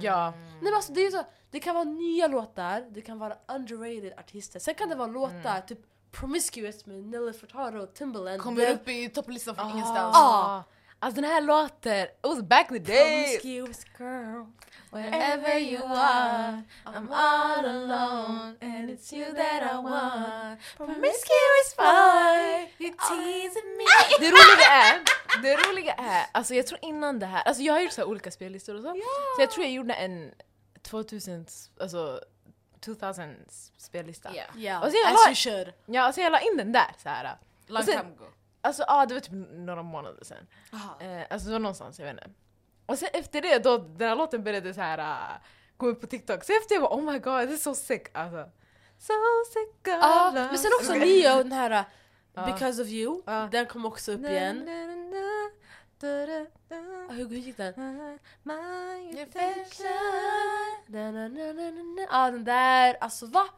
Ja. 0.00 0.30
Nej 0.30 0.62
men 0.62 0.74
alltså 0.74 0.92
det 0.92 1.00
är 1.06 1.10
så, 1.10 1.22
det 1.50 1.60
kan 1.60 1.74
vara 1.74 1.84
nya 1.84 2.26
låtar, 2.26 2.84
det 2.90 3.00
kan 3.00 3.18
vara 3.18 3.36
underrated 3.48 4.12
artister, 4.18 4.58
sen 4.60 4.74
kan 4.74 4.88
det 4.88 4.94
vara 4.94 5.06
låtar 5.08 5.60
typ 5.60 5.78
Promiscuous 6.10 6.86
med 6.86 7.04
Nelly 7.04 7.32
Furtado 7.32 7.78
och 7.78 7.94
Timbaland. 7.94 8.40
Kommer 8.42 8.70
upp 8.70 8.88
i 8.88 9.08
topplistan 9.08 9.54
från 9.54 9.66
Ah. 9.66 9.70
ingenstans. 9.70 10.16
Ah. 10.16 10.62
Alltså 11.04 11.20
den 11.20 11.30
här 11.30 11.40
låten, 11.40 12.02
it 12.04 12.10
was 12.22 12.42
back 12.42 12.70
in 12.70 12.84
the 12.84 12.92
day! 12.92 13.24
Promiscuous 13.38 13.84
girl, 13.98 14.44
Wherever 14.90 15.58
you 15.58 15.82
are, 15.84 16.62
I'm 16.84 17.08
all 17.12 17.64
alone 17.66 18.56
and 18.60 18.90
it's 18.90 19.12
you 19.14 19.34
that 19.34 19.62
I 19.62 19.76
want. 19.76 20.60
Promiscuous 20.76 21.76
boy, 21.76 22.70
You 22.78 22.90
teasing 23.08 23.76
me. 23.78 23.84
Det 24.20 24.30
roliga 24.30 24.66
är, 24.70 25.02
det 25.42 25.56
roliga 25.56 25.94
är, 25.94 26.26
alltså 26.32 26.54
jag 26.54 26.66
tror 26.66 26.78
innan 26.82 27.18
det 27.18 27.26
här, 27.26 27.42
alltså 27.42 27.62
jag 27.62 27.72
har 27.72 27.80
gjort 27.80 27.92
så 27.92 28.00
här 28.00 28.08
olika 28.08 28.30
spellistor 28.30 28.74
och 28.74 28.82
så. 28.82 28.92
Så 29.36 29.42
jag 29.42 29.50
tror 29.50 29.64
jag 29.66 29.72
gjorde 29.74 29.94
en 29.94 30.34
2000, 30.82 31.46
alltså 31.80 32.20
2000 32.84 33.36
spellista. 33.78 34.34
Yeah. 34.34 34.58
Yeah, 34.58 34.82
Och 34.82 34.90
sen 34.90 35.00
jag 35.04 35.12
as 35.14 35.20
la- 35.24 35.28
you 35.28 35.34
should. 35.34 35.72
Ja, 35.86 36.02
alltså 36.02 36.20
jag 36.20 36.32
la 36.32 36.40
in 36.40 36.56
den 36.56 36.72
där 36.72 36.92
så 37.02 37.08
här. 37.08 37.36
Long 37.66 37.78
Och 37.78 37.84
sen- 37.84 37.98
time 38.00 38.14
ago. 38.14 38.26
Alltså 38.64 38.82
ja, 38.82 39.02
ah, 39.02 39.06
det 39.06 39.14
var 39.14 39.20
typ 39.20 39.32
några 39.52 39.82
månader 39.82 40.24
sedan. 40.24 40.46
Eh, 41.00 41.26
alltså 41.30 41.48
det 41.48 41.52
var 41.52 41.58
någonstans, 41.58 41.98
jag 41.98 42.06
vet 42.06 42.14
inte. 42.14 42.30
Och 42.86 42.98
sen 42.98 43.08
efter 43.12 43.40
det, 43.42 43.58
då 43.58 43.78
den 43.78 44.08
här 44.08 44.16
låten 44.16 44.44
började 44.44 44.74
så 44.74 44.80
här 44.80 44.98
uh, 44.98 45.42
gå 45.76 45.86
upp 45.86 46.00
på 46.00 46.06
TikTok. 46.06 46.44
Så 46.44 46.52
efter 46.52 46.74
jag 46.74 46.82
bara 46.82 46.94
oh 46.96 47.12
my 47.12 47.18
god, 47.18 47.48
det 47.48 47.54
är 47.54 47.56
så 47.56 47.74
sick 47.74 48.08
alltså. 48.12 48.50
So 48.98 49.12
sick 49.52 49.80
of 49.80 50.00
Ja, 50.02 50.30
love. 50.34 50.46
men 50.46 50.58
sen 50.58 50.70
också 50.80 50.92
Neo, 50.94 51.36
den 51.42 51.52
här 51.52 51.86
uh. 52.36 52.52
Because 52.52 52.82
of 52.82 52.88
you, 52.88 53.22
Ja. 53.26 53.48
den 53.52 53.66
kom 53.66 53.86
också 53.86 54.12
upp 54.12 54.20
igen. 54.26 54.68
Ah, 57.08 57.12
Hur 57.12 57.28
gick 57.28 57.56
den? 57.56 57.74
Na. 58.42 58.78
Ja 62.10 62.30
den 62.30 62.44
där, 62.44 62.96
alltså 63.00 63.26
va? 63.26 63.48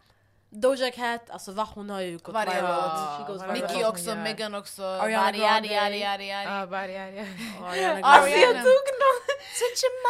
Doja 0.51 0.91
Cat, 0.91 1.31
alltså 1.31 1.53
va 1.53 1.69
hon 1.75 1.91
har 1.91 2.01
ju 2.01 2.19
gått 2.19 2.35
Varje 2.35 2.55
viral. 2.55 3.27
låt. 3.29 3.53
Nicki 3.53 3.85
också. 3.85 4.15
Megan 4.15 4.55
också. 4.55 4.85
Ariana 4.85 5.33
Grande. 5.33 5.81
Alltså 8.03 8.31
jag 8.31 8.55
tog 8.55 8.87
någon! 9.03 9.27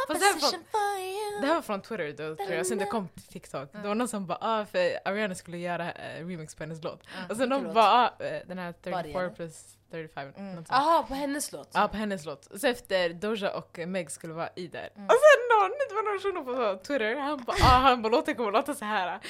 Det 0.09 0.14
här 0.14 0.35
var- 0.35 0.40
position 0.40 0.64
for 0.71 1.00
you. 1.00 1.40
Det 1.40 1.47
här 1.47 1.55
var 1.55 1.62
från 1.62 1.83
Twitter 1.83 2.28
då 2.28 2.37
tror 2.37 2.52
jag, 2.52 2.66
sen 2.66 2.78
det 2.78 2.87
kom 2.87 3.09
till 3.09 3.23
TikTok. 3.23 3.73
Det 3.73 3.88
var 3.88 3.95
någon 3.95 4.09
som 4.09 4.26
bara 4.26 4.38
ah, 4.40 4.64
för 4.64 5.09
Ariana 5.09 5.35
skulle 5.35 5.59
göra 5.59 5.93
eh, 5.93 6.26
remix 6.26 6.55
på 6.55 6.62
hennes 6.62 6.83
låt. 6.85 7.02
Och 7.31 7.37
sen 7.37 7.49
de 7.49 7.64
låt? 7.64 7.75
bara 7.75 8.11
ah, 8.19 8.25
eh, 8.25 8.40
den 8.47 8.59
här 8.59 8.75
Body, 8.83 8.93
34 8.93 9.21
eller? 9.21 9.31
plus 9.35 9.76
35. 9.90 10.33
Mm. 10.37 10.55
något 10.55 10.69
sånt. 10.69 10.81
Aha, 10.81 11.05
på 11.09 11.14
hennes 11.14 11.52
låt? 11.52 11.71
Ja, 11.75 11.88
på 11.88 11.97
hennes 11.97 12.25
låt. 12.25 12.61
Så 12.61 12.66
efter 12.66 13.09
Doja 13.09 13.50
och 13.50 13.78
Meg 13.87 14.11
skulle 14.11 14.33
vara 14.33 14.49
i 14.57 14.66
där. 14.66 14.88
Mm. 14.97 15.07
Och 15.07 15.14
sen 15.14 15.59
någon, 15.59 15.71
det 15.88 15.95
var 15.95 16.02
någon 16.02 16.21
shuno 16.21 16.45
på 16.45 16.85
Twitter, 16.85 17.16
han 17.16 17.45
bara 17.45 17.57
ah, 17.62 18.09
låten 18.09 18.35
kommer 18.35 18.52
låta 18.52 18.75
så 18.75 18.85
här. 18.85 19.21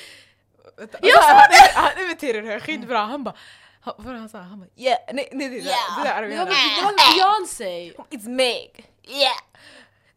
Jag 0.77 1.25
sa 1.25 1.47
det! 1.51 1.73
han 1.75 2.05
imiterar 2.05 2.43
det 2.43 2.61
skitbra, 2.61 2.99
han 2.99 3.25
bara 3.25 3.35
vad 3.85 4.07
var 4.07 4.15
han 4.15 4.29
sa? 4.29 4.39
Han 4.39 4.61
bara 4.61 4.69
yeah, 4.77 4.99
nej, 5.13 5.29
nej 5.33 5.49
det, 5.49 5.57
yeah. 5.57 5.99
det 5.99 6.09
där 6.09 6.23
är 6.23 6.29
Det 6.29 6.37
var 6.37 7.37
Beyoncé! 7.37 7.93
It's 8.11 8.29
Meg! 8.29 8.93
Yeah! 9.03 9.37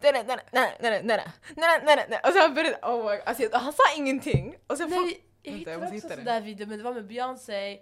Nej, 0.01 0.11
nej, 0.13 0.23
nej, 0.27 0.39
nej, 0.79 1.03
nej, 1.03 1.81
nej, 1.83 2.05
nej, 2.09 2.19
Och 2.23 2.33
så 2.33 2.39
han 2.39 2.53
började, 2.53 2.79
oh 2.81 3.09
my 3.09 3.17
God. 3.17 3.21
Alltså, 3.25 3.57
han 3.57 3.73
sa 3.73 3.83
ingenting. 3.97 4.55
Och 4.67 4.77
sen 4.77 4.89
nej, 4.89 5.23
jag 5.43 5.51
hittade 5.53 5.77
vänta, 5.77 5.95
också 5.95 6.09
sån 6.09 6.23
där 6.23 6.41
video, 6.41 6.67
men 6.67 6.77
det 6.77 6.83
var 6.83 6.93
med 6.93 7.07
Beyoncé, 7.07 7.79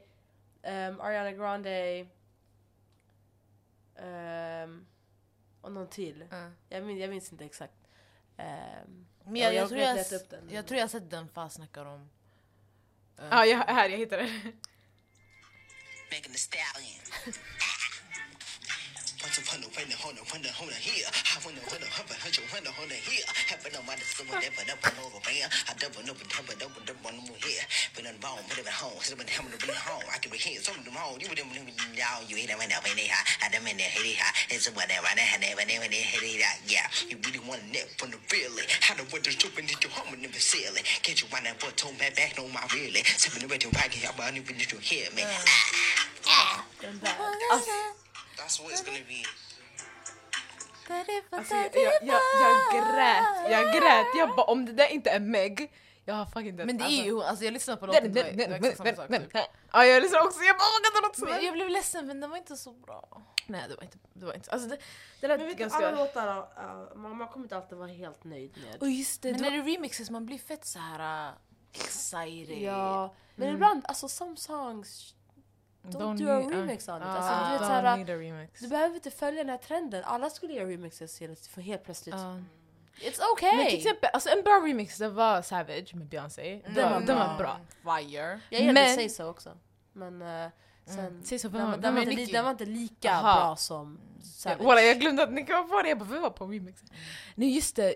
um, 0.63 1.01
Ariana 1.01 1.31
Grande, 1.31 2.05
um, 3.95 4.85
och 5.61 5.71
någon 5.71 5.87
till. 5.87 6.21
Mm. 6.31 6.55
Jag, 6.69 6.83
minns, 6.83 6.99
jag 7.01 7.09
minns 7.09 7.31
inte 7.31 7.45
exakt. 7.45 7.77
Um, 8.37 9.07
men 9.23 9.35
jag, 9.35 9.53
jag, 9.53 9.61
jag, 9.61 9.69
tror 9.69 9.81
jag, 9.81 9.97
jag, 9.97 10.21
jag 10.49 10.65
tror 10.65 10.77
jag 10.77 10.83
har 10.83 10.89
sett 10.89 11.11
den 11.11 11.27
fast 11.27 11.55
snackar 11.55 11.85
om 11.85 12.09
ja, 13.31 13.45
jag, 13.45 13.57
här, 13.57 13.89
jag 13.89 13.97
hittade 13.97 14.23
den. 14.23 14.31
Megan 16.11 16.31
Thee 16.31 16.37
Stallion. 16.37 17.01
want 19.27 19.35
to 19.35 19.43
find 19.43 19.59
a 19.59 19.67
way 19.75 19.83
to 19.83 19.97
hold 19.99 20.15
on, 20.15 20.23
hold 20.23 20.39
on, 20.39 20.55
hold 20.55 20.71
on 20.71 20.79
here. 20.79 21.03
I 21.03 21.35
want 21.43 21.59
to 21.59 21.63
hold 21.67 21.83
a 21.83 21.89
hold 21.91 22.07
on, 22.07 22.15
hold 22.15 22.31
on, 22.31 22.47
hold 22.47 22.63
on, 22.63 22.73
hold 22.79 22.87
on 22.87 23.01
here. 23.03 23.27
Happen 23.51 23.75
on 23.75 23.83
my 23.83 23.99
someone 23.99 24.39
ever 24.39 24.63
up 24.71 24.79
and 24.87 24.95
over 25.03 25.19
there. 25.27 25.47
I 25.67 25.71
double 25.75 25.99
up 26.07 26.15
and 26.15 26.31
double 26.31 26.55
up 26.55 26.71
and 26.79 26.85
double 26.87 27.03
one 27.03 27.19
more 27.27 27.35
here. 27.43 27.59
Been 27.91 28.07
on 28.07 28.15
bone, 28.23 28.39
been 28.47 28.63
at 28.63 28.71
home, 28.71 28.95
been 29.03 29.27
at 29.27 29.35
home, 29.35 29.51
been 29.51 29.75
at 29.75 29.83
home. 29.83 30.07
I 30.07 30.23
can 30.23 30.31
be 30.31 30.39
here, 30.39 30.63
some 30.63 30.79
of 30.79 30.87
them 30.87 30.95
home. 30.95 31.19
You 31.19 31.27
wouldn't 31.27 31.43
even 31.43 31.67
know 31.67 32.23
you 32.23 32.39
ain't 32.39 32.55
ever 32.55 32.63
know 32.71 32.79
anyhow. 32.87 33.19
I 33.43 33.51
don't 33.51 33.67
mean 33.67 33.75
to 33.75 33.83
hate 33.83 34.15
it. 34.15 34.23
It's 34.47 34.71
whatever, 34.71 35.11
I 35.11 35.19
never, 35.19 35.43
never, 35.43 35.67
never 35.67 35.91
hate 35.91 36.39
it. 36.39 36.47
Yeah, 36.63 36.87
you 37.11 37.19
really 37.27 37.43
want 37.43 37.59
to 37.59 37.67
nip 37.67 37.91
from 37.99 38.15
the 38.15 38.19
really. 38.31 38.63
How 38.79 38.95
the 38.95 39.03
weather's 39.11 39.35
stupid, 39.35 39.67
did 39.67 39.83
your 39.83 39.91
home 39.91 40.15
and 40.15 40.23
never 40.23 40.39
seal 40.39 40.71
it. 40.71 40.87
Get 41.03 41.19
you 41.19 41.27
one 41.35 41.43
that 41.43 41.59
boy 41.59 41.75
on 41.83 41.99
my 41.99 42.15
back, 42.15 42.39
no, 42.39 42.47
my 42.47 42.63
really. 42.71 43.03
Something 43.19 43.43
the 43.43 43.51
way 43.51 43.59
to 43.59 43.67
rock 43.75 43.91
I'm 43.91 44.15
not 44.15 44.31
even 44.39 44.55
need 44.55 44.71
to 44.71 44.79
hear 44.79 45.11
me. 45.11 45.27
Ah, 45.27 46.63
ah. 47.51 47.86
That's 48.47 48.63
what 48.63 48.71
it's 48.71 48.85
gonna 48.85 49.05
be. 49.07 49.23
Alltså, 51.37 51.55
jag, 51.55 51.75
jag, 51.75 51.93
jag, 52.01 52.21
jag 52.41 52.95
grät, 52.95 53.51
jag 53.51 53.73
grät. 53.73 54.07
Jag 54.17 54.35
bara 54.35 54.45
om 54.45 54.65
det 54.65 54.71
där 54.71 54.87
inte 54.87 55.09
är 55.09 55.19
Meg, 55.19 55.71
jag 56.05 56.15
har 56.15 56.25
fucking 56.25 56.55
dött. 56.55 56.65
Men 56.65 56.77
det 56.77 56.83
är 56.83 57.05
ju, 57.05 57.23
alltså 57.23 57.45
jag 57.45 57.53
lyssnade 57.53 57.79
på 57.79 57.85
låten, 57.85 58.13
det 58.13 58.23
var- 58.23 58.67
exakt 58.67 58.77
samma 58.77 58.95
sak 58.95 59.07
typ. 59.07 59.33
Ja, 59.73 59.85
jag 59.85 60.03
lyssnade 60.03 60.25
också, 60.25 60.39
jag 60.41 60.57
bara 60.57 60.63
oh 60.63 60.73
my 60.75 60.83
god, 60.83 60.93
det 60.95 61.07
låter 61.07 61.19
så 61.19 61.25
Men 61.25 61.33
där. 61.33 61.41
Jag 61.41 61.53
blev 61.53 61.69
ledsen 61.69 62.07
men 62.07 62.21
den 62.21 62.29
var 62.29 62.37
inte 62.37 62.57
så 62.57 62.71
bra. 62.71 63.21
Nej 63.47 63.63
det 63.69 63.75
var 63.75 63.83
inte, 63.83 63.97
det 64.13 64.25
var 64.25 64.33
inte, 64.33 64.51
alltså 64.51 64.69
det, 64.69 64.77
det 65.21 65.27
lät 65.27 65.39
Men 65.39 65.47
vet 65.47 65.57
ganska... 65.57 65.87
alla 65.87 66.03
låtar, 66.03 66.37
uh, 66.37 66.95
man, 66.95 67.17
man 67.17 67.27
kommer 67.27 67.45
inte 67.45 67.55
alltid 67.55 67.77
vara 67.77 67.89
helt 67.89 68.23
nöjd 68.23 68.57
med. 68.65 68.81
Och 68.81 68.89
just 68.89 69.21
det, 69.21 69.31
Men 69.31 69.41
när 69.41 69.51
det 69.51 69.57
är 69.57 69.63
remixes 69.63 70.09
man 70.09 70.25
blir 70.25 70.39
fett 70.39 70.65
så 70.65 70.79
här 70.79 71.29
uh, 71.29 71.33
excited. 71.73 72.61
Ja, 72.61 73.13
men 73.35 73.53
ibland, 73.53 73.85
alltså 73.87 74.07
some 74.07 74.37
songs, 74.37 75.13
don't 75.91 76.17
do 76.17 76.29
a 76.31 76.39
remix 76.39 76.87
on 76.89 76.97
it. 76.97 77.03
ja, 77.05 77.11
Alltså, 77.11 77.45
du 77.45 77.51
vet, 77.51 77.61
don't 77.61 77.67
såhär, 77.67 77.97
need 77.97 78.09
a 78.09 78.13
remix. 78.13 78.59
du 78.61 78.67
behöver 78.67 78.95
inte 78.95 79.11
följa 79.11 79.43
den 79.43 79.49
här 79.49 79.57
trenden. 79.57 80.03
Alla 80.05 80.29
skulle 80.29 80.53
göra 80.53 80.69
remixes 80.69 81.19
för 81.49 81.61
helt 81.61 81.83
plötsligt. 81.83 82.15
Ja. 82.15 82.39
It's 83.01 83.19
okay! 83.33 83.57
Men 83.57 83.65
till 83.67 83.77
exempel, 83.77 84.09
alltså 84.13 84.29
en 84.29 84.41
bra 84.43 84.53
remix 84.65 84.97
det 84.97 85.09
var 85.09 85.41
Savage 85.41 85.95
med 85.95 86.07
Beyoncé. 86.07 86.61
Den, 86.75 86.93
var, 86.93 86.99
den 87.01 87.17
var 87.17 87.37
bra. 87.37 87.59
Fire. 87.83 88.39
jag 88.49 88.61
gillade 88.61 88.73
men- 88.73 88.95
Say 88.95 89.09
So 89.09 89.23
också. 89.29 89.57
Men 89.93 90.21
uh, 90.21 90.47
sen, 90.87 91.39
So, 91.39 91.49
vem 91.49 91.61
den, 91.61 91.71
var- 91.71 91.77
den, 91.77 91.95
var 91.95 92.01
inte, 92.01 92.31
den 92.31 92.43
var 92.43 92.51
inte 92.51 92.65
lika 92.65 93.11
Aha. 93.11 93.35
bra 93.39 93.55
som 93.55 93.99
Savage. 94.23 94.63
Walla, 94.65 94.81
jag 94.81 94.99
glömde 94.99 95.23
att 95.23 95.33
Nicki 95.33 95.51
var 95.51 95.63
på 95.63 95.81
det, 95.81 95.89
jag 95.89 95.97
bara 95.97 96.09
vem 96.09 96.21
var 96.21 96.29
på 96.29 96.45
remixen? 96.45 96.87
Nej 97.35 97.55
just 97.55 97.75
det, 97.75 97.95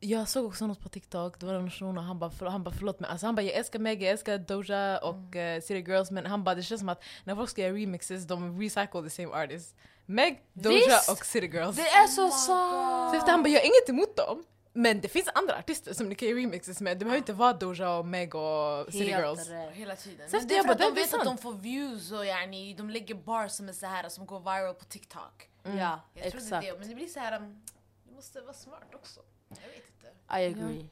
jag 0.00 0.28
såg 0.28 0.44
också 0.46 0.66
något 0.66 0.80
på 0.80 0.88
TikTok, 0.88 1.40
det 1.40 1.46
var 1.46 1.52
någon 1.52 1.68
person 1.70 1.98
och 1.98 2.04
han 2.04 2.18
bara, 2.18 2.30
förlåt, 2.30 2.52
han 2.52 2.64
bara 2.64 2.74
förlåt 2.74 3.00
mig, 3.00 3.10
alltså 3.10 3.26
han 3.26 3.34
bara 3.34 3.42
jag 3.42 3.54
älskar 3.54 3.78
Meg, 3.78 4.02
jag 4.02 4.10
älskar 4.10 4.38
Doja 4.38 4.98
och 4.98 5.14
uh, 5.36 5.60
City 5.62 5.90
Girls 5.90 6.10
men 6.10 6.26
han 6.26 6.44
bara 6.44 6.54
det 6.54 6.62
känns 6.62 6.78
som 6.80 6.88
att 6.88 7.02
när 7.24 7.36
folk 7.36 7.50
ska 7.50 7.62
göra 7.62 7.72
remixes 7.74 8.26
de 8.26 8.60
recycle 8.60 9.02
the 9.02 9.10
same 9.10 9.28
artist. 9.28 9.76
Meg, 10.06 10.42
Doja 10.52 10.76
Visst! 10.86 11.10
och 11.10 11.26
City 11.26 11.46
Girls. 11.46 11.76
Det 11.76 11.82
är 11.88 12.06
så 12.06 12.30
sant! 12.30 13.10
Så 13.10 13.16
efter 13.16 13.30
han 13.30 13.42
bara 13.42 13.48
jag 13.48 13.60
har 13.60 13.66
inget 13.66 13.88
emot 13.88 14.16
dem 14.16 14.44
men 14.72 15.00
det 15.00 15.08
finns 15.08 15.28
andra 15.34 15.58
artister 15.58 15.94
som 15.94 16.08
ni 16.08 16.14
kan 16.14 16.28
göra 16.28 16.38
remixes 16.38 16.80
med, 16.80 16.98
det 16.98 17.04
behöver 17.04 17.18
inte 17.18 17.32
vara 17.32 17.52
Doja 17.52 17.90
och 17.90 18.06
Meg 18.06 18.34
och 18.34 18.86
City 18.86 19.10
Helt 19.10 19.26
Girls. 19.26 19.48
rätt. 19.48 19.72
Hela 19.72 19.96
tiden. 19.96 20.28
Men 20.32 20.46
det 20.48 20.54
är 20.54 20.56
jag 20.56 20.64
för 20.64 20.72
att 20.72 20.78
de 20.78 20.84
är 20.84 20.94
vet 20.94 21.14
att 21.14 21.24
de 21.24 21.38
får 21.38 21.52
views 21.52 22.12
och 22.12 22.26
yani, 22.26 22.74
de 22.74 22.90
lägger 22.90 23.14
bars 23.14 23.52
som 23.52 23.68
är 23.68 23.72
så 23.72 23.86
här 23.86 24.08
som 24.08 24.26
går 24.26 24.40
viral 24.40 24.74
på 24.74 24.84
TikTok. 24.84 25.50
Ja, 25.62 25.70
Jag 25.70 25.80
tror 25.80 26.00
det 26.14 26.26
är 26.28 26.36
exakt. 26.36 26.66
det. 26.66 26.78
Men 26.78 26.88
det 26.88 26.94
blir 26.94 27.06
så 27.06 27.20
här, 27.20 27.36
um, 27.36 27.62
du 28.08 28.14
måste 28.14 28.40
vara 28.40 28.52
smart 28.52 28.94
också. 28.94 29.20
Jag 29.48 29.56
vet 29.68 29.84
inte. 29.88 30.38
I 30.40 30.46
agree. 30.46 30.88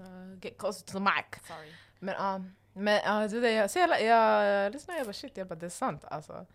Uh, 0.00 0.38
get 0.42 0.58
closer 0.58 0.86
to 0.86 0.92
the 0.92 1.00
mic. 1.00 1.46
Sorry. 1.48 1.72
Men 1.98 2.14
ja, 2.14 2.40
men 2.72 2.94
ja, 3.04 3.28
det 3.28 3.52
jag, 3.52 3.70
så 3.70 3.78
jag, 3.78 4.02
jag 4.02 4.72
lyssnade 4.72 4.98
jag 4.98 5.06
bara 5.06 5.12
shit, 5.12 5.36
jag 5.36 5.46
bara 5.46 5.54
det 5.54 5.66
är 5.66 5.70
sant 5.70 6.04
alltså. 6.04 6.46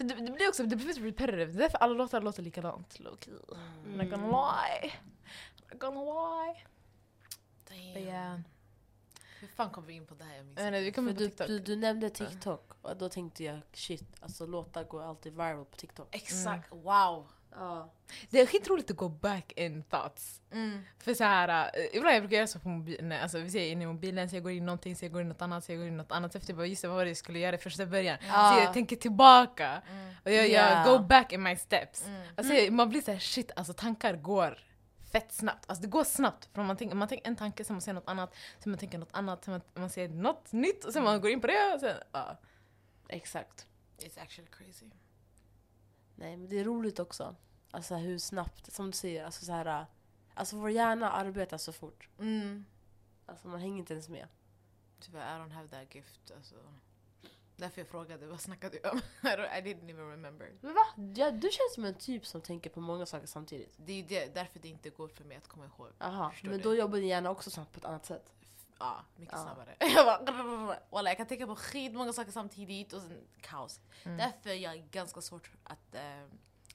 För 0.00 0.04
det, 0.04 0.14
det 0.14 0.32
blir 0.32 0.48
också, 0.48 0.62
det 0.62 0.76
blir 0.76 0.94
repetitive, 0.94 1.44
det 1.44 1.52
är 1.52 1.58
därför 1.58 1.78
alla 1.78 1.94
låtar 1.94 2.20
låter 2.20 2.42
likadant, 2.42 3.00
low 3.00 3.16
key. 3.20 3.32
I'm 3.32 3.96
not 3.96 4.10
gonna 4.10 4.26
lie. 4.26 4.92
I'm 5.68 5.72
not 5.72 5.80
gonna 5.80 6.44
lie. 6.44 6.64
Damn. 7.68 7.94
But 7.94 8.02
yeah. 8.02 8.40
Hur 9.40 9.48
fan 9.48 9.70
kom 9.70 9.86
vi 9.86 9.92
in 9.92 10.06
på 10.06 10.14
det 10.14 10.24
här? 10.24 10.36
Jag 10.36 10.44
minns 10.46 10.58
inte, 10.58 10.80
vi 10.80 10.92
kommer 10.92 11.12
du, 11.12 11.28
TikTok. 11.28 11.46
du, 11.46 11.58
du 11.58 11.76
nämnde 11.76 12.10
TikTok 12.10 12.72
och 12.82 12.96
då 12.96 13.08
tänkte 13.08 13.44
jag 13.44 13.60
shit, 13.72 14.16
alltså 14.20 14.46
låtar 14.46 14.84
går 14.84 15.02
alltid 15.02 15.32
viral 15.32 15.64
på 15.64 15.76
TikTok. 15.76 16.08
Exakt, 16.14 16.72
wow. 16.72 17.26
Ja. 17.50 17.92
Det 18.30 18.40
är 18.40 18.46
skitroligt 18.46 18.90
att 18.90 18.96
gå 18.96 19.08
back 19.08 19.52
in 19.56 19.82
thoughts. 19.82 20.40
Mm. 20.52 20.80
För 20.98 21.14
så 21.14 21.24
här, 21.24 21.78
uh, 21.78 21.96
ibland 21.96 22.14
jag 22.14 22.22
brukar 22.22 22.36
göra 22.36 22.46
så 22.46 22.58
på 22.58 22.68
mobilen, 22.68 23.12
alltså 23.12 23.38
vi 23.38 23.50
ser 23.50 23.66
in 23.66 23.82
i 23.82 23.86
mobilen, 23.86 24.30
så 24.30 24.36
jag 24.36 24.42
går 24.42 24.52
in 24.52 24.58
i 24.58 24.60
någonting, 24.60 24.96
så 24.96 25.04
jag 25.04 25.12
går 25.12 25.20
in 25.20 25.26
i 25.26 25.30
något 25.30 25.42
annat, 25.42 25.64
så 25.64 25.72
jag 25.72 25.78
går 25.78 25.86
in 25.86 25.94
i 25.94 25.96
något 25.96 26.12
annat. 26.12 26.32
Så 26.32 26.38
efter 26.38 26.50
jag 26.50 26.56
bara 26.56 26.66
just 26.66 26.82
det, 26.82 26.88
vad 26.88 26.96
var 26.96 27.04
det 27.04 27.10
jag 27.10 27.16
skulle 27.16 27.38
göra 27.38 27.56
i 27.56 27.58
första 27.58 27.86
början? 27.86 28.18
Ja. 28.28 28.52
Så 28.54 28.64
jag 28.64 28.72
tänker 28.72 28.96
tillbaka. 28.96 29.82
Och 30.24 30.30
jag, 30.32 30.48
jag 30.48 30.86
Ja. 30.86 30.98
go 30.98 31.04
back 31.04 31.32
in 31.32 31.42
my 31.42 31.56
steps. 31.56 32.06
Mm. 32.06 32.22
Alltså, 32.36 32.72
Man 32.72 32.88
blir 32.88 33.00
såhär 33.00 33.18
shit, 33.18 33.50
alltså 33.56 33.72
tankar 33.72 34.16
går 34.16 34.58
fett 35.12 35.32
snabbt. 35.32 35.64
Alltså 35.70 35.82
det 35.82 35.88
går 35.88 36.04
snabbt. 36.04 36.48
Från 36.54 36.66
man, 36.66 36.76
tänker, 36.76 36.96
man 36.96 37.08
tänker 37.08 37.28
en 37.28 37.36
tanke, 37.36 37.64
sen 37.64 37.74
man 37.74 37.80
ser 37.80 37.92
något 37.92 38.08
annat, 38.08 38.34
sen 38.58 38.70
man 38.72 38.78
tänker 38.78 38.98
något 38.98 39.12
annat, 39.12 39.44
sen 39.44 39.52
man, 39.52 39.60
man 39.74 39.90
ser 39.90 40.08
något 40.08 40.52
nytt 40.52 40.84
och 40.84 40.92
sen 40.92 41.04
man 41.04 41.20
går 41.20 41.30
in 41.30 41.40
på 41.40 41.46
det 41.46 41.74
och 41.74 41.80
sen... 41.80 41.96
ja. 42.12 42.36
Exakt. 43.08 43.66
It's 43.98 44.22
actually 44.22 44.50
crazy. 44.50 44.86
Nej, 46.20 46.36
men 46.36 46.48
det 46.48 46.58
är 46.58 46.64
roligt 46.64 46.98
också. 46.98 47.36
Alltså 47.70 47.94
hur 47.94 48.18
snabbt, 48.18 48.72
som 48.72 48.86
du 48.86 48.92
säger, 48.92 49.24
alltså 49.24 49.44
så 49.44 49.52
här, 49.52 49.86
alltså 50.34 50.56
vår 50.56 50.70
hjärna 50.70 51.10
arbetar 51.10 51.58
så 51.58 51.72
fort. 51.72 52.08
Mm. 52.18 52.64
Alltså 53.26 53.48
man 53.48 53.60
hänger 53.60 53.78
inte 53.78 53.92
ens 53.92 54.08
med. 54.08 54.28
Tyvärr, 55.00 55.36
I 55.36 55.40
don't 55.40 55.52
have 55.52 55.68
that 55.68 55.94
gift. 55.94 56.30
Alltså. 56.36 56.54
Därför 57.56 57.80
jag 57.80 57.88
frågade, 57.88 58.26
vad 58.26 58.40
snackade 58.40 58.78
du 58.82 58.88
om? 58.88 58.98
I, 59.22 59.60
didn't 59.62 59.90
even 59.90 60.10
remember. 60.10 60.52
Men 60.60 60.74
va? 60.74 60.84
Ja, 61.16 61.30
du 61.30 61.50
känns 61.50 61.74
som 61.74 61.84
en 61.84 61.94
typ 61.94 62.26
som 62.26 62.40
tänker 62.40 62.70
på 62.70 62.80
många 62.80 63.06
saker 63.06 63.26
samtidigt. 63.26 63.74
Det 63.76 63.92
är 63.92 63.96
ju 63.96 64.02
det, 64.02 64.34
därför 64.34 64.58
det 64.58 64.68
inte 64.68 64.90
går 64.90 65.08
för 65.08 65.24
mig 65.24 65.36
att 65.36 65.48
komma 65.48 65.64
ihåg. 65.66 65.88
Aha, 65.98 66.30
Förstår 66.30 66.48
men 66.48 66.58
du? 66.58 66.64
då 66.64 66.74
jobbar 66.74 66.98
din 66.98 67.08
hjärna 67.08 67.30
också 67.30 67.50
snabbt 67.50 67.72
på 67.72 67.78
ett 67.78 67.84
annat 67.84 68.06
sätt. 68.06 68.32
Ja, 68.80 69.04
mycket 69.16 69.34
Ja. 69.38 69.42
snabbare. 69.42 69.76
Jag 69.80 70.06
bara, 70.06 70.78
Walla, 70.90 71.10
jag 71.10 71.16
kan 71.16 71.26
tänka 71.26 71.46
på 71.46 71.56
skitmånga 71.56 72.12
saker 72.12 72.32
samtidigt 72.32 72.92
och 72.92 73.02
sen 73.02 73.20
kaos. 73.40 73.80
Mm. 74.04 74.16
Därför 74.18 74.50
är 74.50 74.54
jag 74.54 74.78
ganska 74.90 75.20
svårt 75.20 75.50
att 75.64 75.94
eh, 75.94 76.24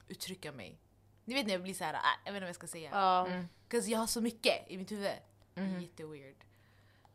uttrycka 0.08 0.52
mig. 0.52 0.78
Ni 1.24 1.34
vet 1.34 1.46
när 1.46 1.52
jag 1.54 1.62
blir 1.62 1.74
så 1.74 1.84
här, 1.84 1.94
ah, 1.94 1.98
jag 2.24 2.32
vet 2.32 2.36
inte 2.36 2.40
vad 2.40 2.48
jag 2.48 2.54
ska 2.56 2.66
säga. 2.66 2.90
Ja, 2.92 3.26
Mm. 3.26 3.48
För 3.70 3.90
jag 3.90 3.98
har 3.98 4.06
så 4.06 4.20
mycket 4.20 4.70
i 4.70 4.78
mitt 4.78 4.92
huvud. 4.92 5.12
Mhm. 5.54 5.80
Jätteweird. 5.80 6.36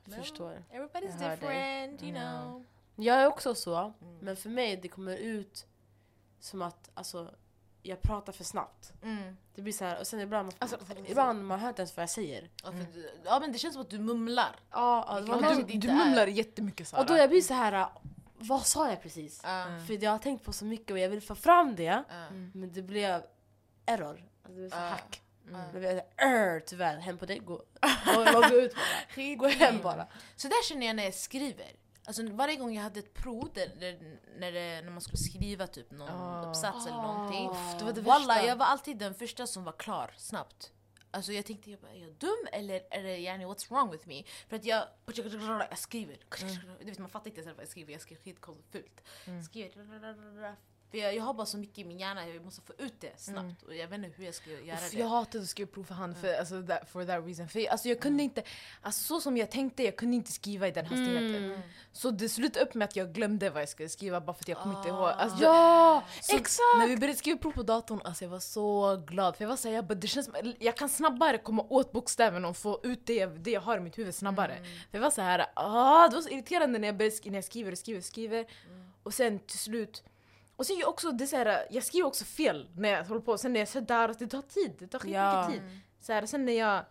Men 0.06 0.20
förstår. 0.20 0.64
Everybody's 0.72 1.22
Jag 1.22 1.30
hör 1.30 1.38
dig. 1.38 1.88
different, 1.88 2.04
you 2.04 2.12
Ja. 2.12 2.42
know. 2.42 2.66
Jag 2.96 3.22
är 3.22 3.28
också 3.28 3.56
så, 3.56 3.76
Mm. 3.78 4.18
men 4.22 4.36
för 4.38 4.50
mig 4.50 4.76
det 4.78 4.88
kommer 4.88 5.18
ut 5.18 5.66
som 6.40 6.62
att 6.62 6.90
alltså, 6.94 7.36
jag 7.84 8.02
pratar 8.02 8.34
för 8.34 8.44
snabbt. 8.44 8.92
Mm. 9.04 9.38
Det 9.56 9.62
blir 9.62 9.74
så 9.74 9.86
här, 9.86 10.00
och 10.00 10.08
sen 10.08 10.20
ibland, 10.20 10.54
Alltså, 10.60 10.78
ibland 11.08 11.44
man 11.46 11.60
hör 11.60 11.70
inte 11.70 11.82
ens 11.82 11.98
vad 11.98 12.02
jag 12.04 12.10
säger. 12.10 12.50
Du- 12.94 13.12
ja 13.26 13.40
men 13.40 13.52
det 13.52 13.58
känns 13.58 13.74
som 13.74 13.82
att 13.82 13.90
du 13.90 14.00
mumlar. 14.00 14.56
Ja, 14.72 15.06
ja, 15.08 15.16
det 15.22 15.28
var 15.28 15.36
Ja, 15.36 15.42
någon- 15.50 15.58
du- 15.58 15.64
Du, 15.74 15.78
du 15.80 15.88
är- 15.90 15.94
mumlar 15.96 16.28
jättemycket 16.28 16.88
Sara. 16.88 17.02
och 17.02 17.08
då 17.08 17.18
jag 17.18 17.30
blir 17.30 17.42
så 17.42 17.54
här, 17.54 17.88
vad 18.38 18.66
sa 18.66 18.90
jag 18.90 19.02
precis? 19.02 19.44
Mm. 19.44 19.86
För 19.86 20.04
jag 20.04 20.12
har 20.12 20.18
tänkt 20.20 20.46
på 20.46 20.54
så 20.54 20.66
mycket 20.66 20.92
och 20.92 21.00
jag 21.00 21.10
vill 21.10 21.22
få 21.22 21.36
fram 21.36 21.76
det, 21.76 21.84
Ja. 21.84 22.04
men 22.54 22.74
det 22.74 22.82
blev 22.82 23.24
error. 23.86 24.08
Alltså, 24.10 24.28
det 24.44 24.54
blev 24.54 24.70
så 24.70 24.76
hack. 24.76 25.22
Mm. 25.50 25.62
Det 25.74 25.80
blev 25.80 26.02
"Arr", 26.18 26.60
tyvärr, 26.60 26.98
hem 26.98 27.18
på 27.18 27.26
dig, 27.26 27.40
gå, 27.40 27.62
gå, 28.16 28.24
gå 28.50 28.56
ut 28.56 28.74
bara. 29.16 29.36
Gå 29.38 29.48
hem 29.48 29.82
bara. 29.82 30.08
Så 30.36 30.48
där 30.48 30.64
känner 30.70 30.88
jag 30.88 30.96
när 30.96 31.04
jag 31.04 31.14
skriver. 31.14 31.72
Alltså 32.06 32.24
varje 32.32 32.56
gång 32.56 32.74
jag 32.76 32.84
hade 32.84 33.00
ett 33.00 33.14
prov 33.14 33.50
där, 33.54 33.72
där, 33.80 34.20
när, 34.38 34.52
det, 34.52 34.82
när 34.82 34.92
man 34.92 35.02
skulle 35.02 35.18
skriva 35.18 35.68
typ 35.68 35.92
någon 35.92 36.10
Ah. 36.10 36.50
uppsats 36.50 36.86
eller 36.88 36.98
någonting. 36.98 37.50
Ah. 37.50 37.76
det 37.80 37.86
var 37.86 37.94
det 37.94 38.02
Walla, 38.02 38.46
jag 38.46 38.56
var 38.56 38.66
alltid 38.66 38.98
den 38.98 39.14
första 39.16 39.48
som 39.48 39.64
var 39.64 39.72
klar 39.72 40.14
snabbt. 40.18 40.72
Alltså 41.14 41.32
jag 41.34 41.46
tänkte, 41.46 41.72
jag 41.72 41.80
bara, 41.80 41.92
är 41.92 42.00
jag 42.02 42.12
dum 42.14 42.48
eller 42.52 42.82
är 42.92 43.04
det 43.04 43.18
yani, 43.18 43.46
what's 43.46 43.70
wrong 43.70 43.92
with 43.92 44.08
me? 44.08 44.24
För 44.50 44.56
att 44.56 44.66
jag, 44.66 44.84
jag 45.70 45.78
skriver. 45.78 46.18
Du 46.80 46.86
vet, 46.86 47.00
man 47.00 47.10
fattar 47.10 47.28
inte 47.28 47.42
ens 47.42 47.56
vad 47.58 47.64
jag 47.64 47.70
skriver, 47.70 47.92
jag 47.94 48.02
skriver 48.02 48.22
skitkonstigt 48.22 48.72
fult. 48.72 49.02
Skriver. 49.46 50.56
För 50.92 50.98
jag, 50.98 51.16
jag 51.16 51.24
har 51.24 51.34
bara 51.34 51.46
så 51.46 51.58
mycket 51.58 51.78
i 51.78 51.84
min 51.84 52.00
hjärna, 52.00 52.28
jag 52.28 52.46
måste 52.46 52.62
få 52.62 52.74
ut 52.78 52.94
det 53.00 53.20
snabbt. 53.20 53.64
Och 53.64 53.76
jag 53.76 53.88
vet 53.88 53.98
inte 53.98 54.18
hur 54.18 54.26
jag 54.26 54.36
ska 54.36 54.50
göra 54.50 54.78
Uff, 54.78 54.92
det. 54.92 54.98
Jag 54.98 55.08
hatade 55.08 55.44
att 55.44 55.50
skriva 55.50 55.72
prov 55.72 55.84
för 55.84 55.94
hand 55.94 56.18
för, 56.18 56.34
alltså, 56.34 56.64
that, 56.64 56.90
for 56.90 57.06
that 57.06 57.26
reason. 57.26 57.50
För, 57.50 57.70
alltså, 57.70 57.90
jag 57.90 58.00
kunde 58.00 58.24
inte, 58.24 58.44
alltså, 58.82 59.04
så 59.04 59.22
som 59.22 59.38
jag 59.38 59.52
tänkte, 59.52 59.84
jag 59.84 59.96
kunde 59.96 60.16
inte 60.16 60.32
skriva 60.32 60.68
i 60.68 60.72
den 60.72 60.86
hastigheten. 60.86 61.44
Mm. 61.44 61.62
Så 61.92 62.12
det 62.12 62.30
slutade 62.30 62.66
upp 62.66 62.74
med 62.74 62.86
att 62.86 62.96
jag 62.96 63.14
glömde 63.14 63.50
vad 63.50 63.62
jag 63.62 63.70
skulle 63.70 63.90
skriva 63.90 64.22
bara 64.22 64.34
för 64.34 64.44
att 64.44 64.48
jag 64.48 64.58
kom 64.58 64.76
inte 64.78 64.90
ihåg. 64.90 65.10
Alltså, 65.10 65.44
Ja, 65.44 66.04
så 66.22 66.36
exakt! 66.36 66.78
När 66.80 66.88
vi 66.88 66.98
började 66.98 67.20
skriva 67.20 67.38
prov 67.38 67.52
på 67.52 67.64
datorn, 67.64 68.02
alltså, 68.04 68.24
jag 68.24 68.30
var 68.30 68.40
så 68.40 68.96
glad. 69.08 69.36
För 69.36 69.44
jag 69.44 69.50
var 69.50 69.56
såhär, 69.58 69.76
jag, 69.76 69.86
bara, 69.86 69.96
det 69.96 70.08
känns 70.08 70.30
jag 70.60 70.78
kan 70.78 70.90
snabbare 70.90 71.38
komma 71.38 71.66
åt 71.70 71.92
bokstäverna 71.92 72.48
och 72.48 72.58
få 72.58 72.80
ut 72.84 73.06
det, 73.06 73.26
det 73.26 73.52
jag 73.52 73.62
har 73.62 73.78
i 73.78 73.80
mitt 73.80 73.98
huvud 73.98 74.16
snabbare. 74.16 74.56
För 74.92 74.98
jag 74.98 75.02
var 75.02 75.12
så 75.12 75.22
här, 75.22 75.46
ah, 75.56 76.08
det 76.08 76.16
var 76.16 76.22
så 76.22 76.30
irriterande 76.30 76.80
när 76.80 76.88
jag, 76.88 76.98
började, 76.98 77.16
när 77.26 77.38
jag 77.38 77.46
skriver 77.46 77.72
och 77.72 77.78
skriver 77.78 78.00
och 78.00 78.06
skriver. 78.06 78.46
Och 79.04 79.14
sen 79.14 79.40
till 79.40 79.60
slut 79.60 80.04
och 80.62 80.68
sen 80.68 80.78
jag 80.78 80.90
också, 80.90 81.12
det 81.12 81.24
är 81.24 81.28
så 81.28 81.36
här, 81.36 81.68
jag 81.70 81.84
skriver 81.84 82.08
också 82.08 82.26
fel 82.26 82.70
när 82.76 82.90
jag 82.90 83.06
håller 83.06 83.22
på. 83.22 83.38
Sen 83.38 83.54
när 83.54 83.60
jag 83.60 83.68
sätter 83.68 84.16
det 84.20 84.28
tar 84.28 84.42
tid. 84.42 84.76
Det 84.80 84.88
tar 84.88 85.00
skitmycket 85.00 85.64
tid. 85.72 85.80
Så 86.00 86.14
här, 86.14 86.26
sen 86.26 86.46
när 86.46 86.54
jag, 86.54 86.86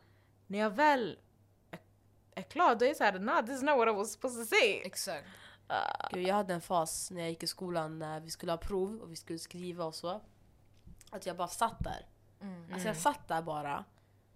när 0.47 0.59
jag 0.59 0.71
väl 0.71 1.19
är, 1.71 1.79
är 2.35 2.43
klar, 2.43 2.75
då 2.75 2.85
är 2.85 2.89
jag 2.89 2.97
såhär, 2.97 3.19
nah 3.19 3.47
this 3.47 3.57
is 3.57 3.63
not 3.63 3.77
what 3.79 3.89
I 3.89 3.91
was 3.91 4.13
supposed 4.13 4.43
to 4.49 4.49
say. 4.57 4.81
Exakt. 4.85 5.27
Gud, 6.13 6.27
jag 6.27 6.35
hade 6.35 6.55
en 6.55 6.61
fas 6.61 7.11
när 7.11 7.21
jag 7.21 7.31
gick 7.31 7.43
i 7.43 7.47
skolan 7.47 7.99
när 7.99 8.21
vi 8.21 8.31
skulle 8.31 8.53
ha 8.53 8.57
prov 8.57 9.01
och 9.03 9.11
vi 9.13 9.17
skulle 9.17 9.39
skriva 9.39 9.85
och 9.85 9.95
så. 9.95 10.21
Att 11.11 11.27
jag 11.27 11.37
bara 11.37 11.49
satt 11.49 11.79
där. 11.79 12.07
Mm. 12.41 12.73
Alltså 12.73 12.89
jag 12.89 12.97
satt 12.97 13.29
där 13.29 13.43
bara. 13.43 13.85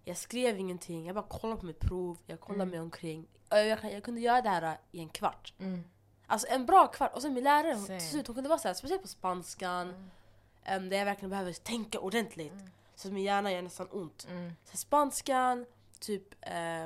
Jag 0.03 0.17
skrev 0.17 0.59
ingenting, 0.59 1.05
jag 1.05 1.15
bara 1.15 1.27
kollade 1.27 1.59
på 1.59 1.65
mitt 1.65 1.79
prov, 1.79 2.17
jag 2.25 2.39
kollade 2.39 2.63
Mm. 2.63 2.69
mig 2.71 2.79
omkring. 2.79 3.27
Och 3.49 3.57
Jag, 3.57 3.67
jag, 3.67 3.93
jag 3.93 4.03
kunde 4.03 4.21
göra 4.21 4.41
det 4.41 4.49
här 4.49 4.77
i 4.91 4.99
en 4.99 5.09
kvart. 5.09 5.53
Mm. 5.59 5.83
Alltså 6.27 6.47
en 6.49 6.65
bra 6.65 6.87
kvart. 6.87 7.13
Och 7.15 7.21
sen 7.21 7.33
min 7.33 7.43
lärare, 7.43 7.73
hon- 7.73 7.85
till 7.85 8.01
slut, 8.09 8.27
hon 8.27 8.33
kunde 8.33 8.49
vara 8.49 8.59
så 8.59 8.67
här, 8.67 8.75
speciellt 8.75 9.01
på 9.01 9.07
spanskan, 9.07 10.09
em, 10.63 10.89
där 10.89 10.97
jag 10.97 11.05
verkligen 11.05 11.29
behöver 11.29 11.53
tänka 11.53 11.99
ordentligt. 11.99 12.53
Så 12.95 13.07
att 13.07 13.13
min 13.13 13.23
hjärna 13.23 13.51
gör 13.51 13.61
nästan 13.61 13.87
ont. 13.91 14.27
Mm. 14.29 14.51
Så 14.71 14.77
spanskan, 14.77 15.65
typ 15.99 16.23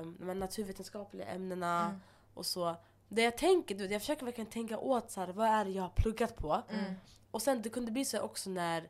um, 0.01 0.17
de 0.27 0.33
naturvetenskapliga 0.39 1.25
ämnena 1.25 1.85
Mm. 1.85 2.01
och 2.33 2.45
så. 2.45 2.75
Det 3.09 3.21
jag 3.21 3.37
tänker, 3.37 3.75
du 3.75 3.83
vet, 3.83 3.91
jag 3.91 4.01
försöker 4.01 4.25
verkligen 4.25 4.49
tänka 4.49 4.77
åt 4.77 5.11
så 5.11 5.19
här, 5.19 5.27
vad 5.27 5.47
är 5.47 5.65
det 5.65 5.71
jag 5.71 5.83
har 5.83 5.89
pluggat 5.89 6.35
på. 6.37 6.61
Mm. 6.69 6.93
Och 7.31 7.41
sen 7.41 7.61
det 7.61 7.69
kunde 7.69 7.91
bli 7.91 8.05
så 8.05 8.19
också 8.19 8.49
när 8.49 8.87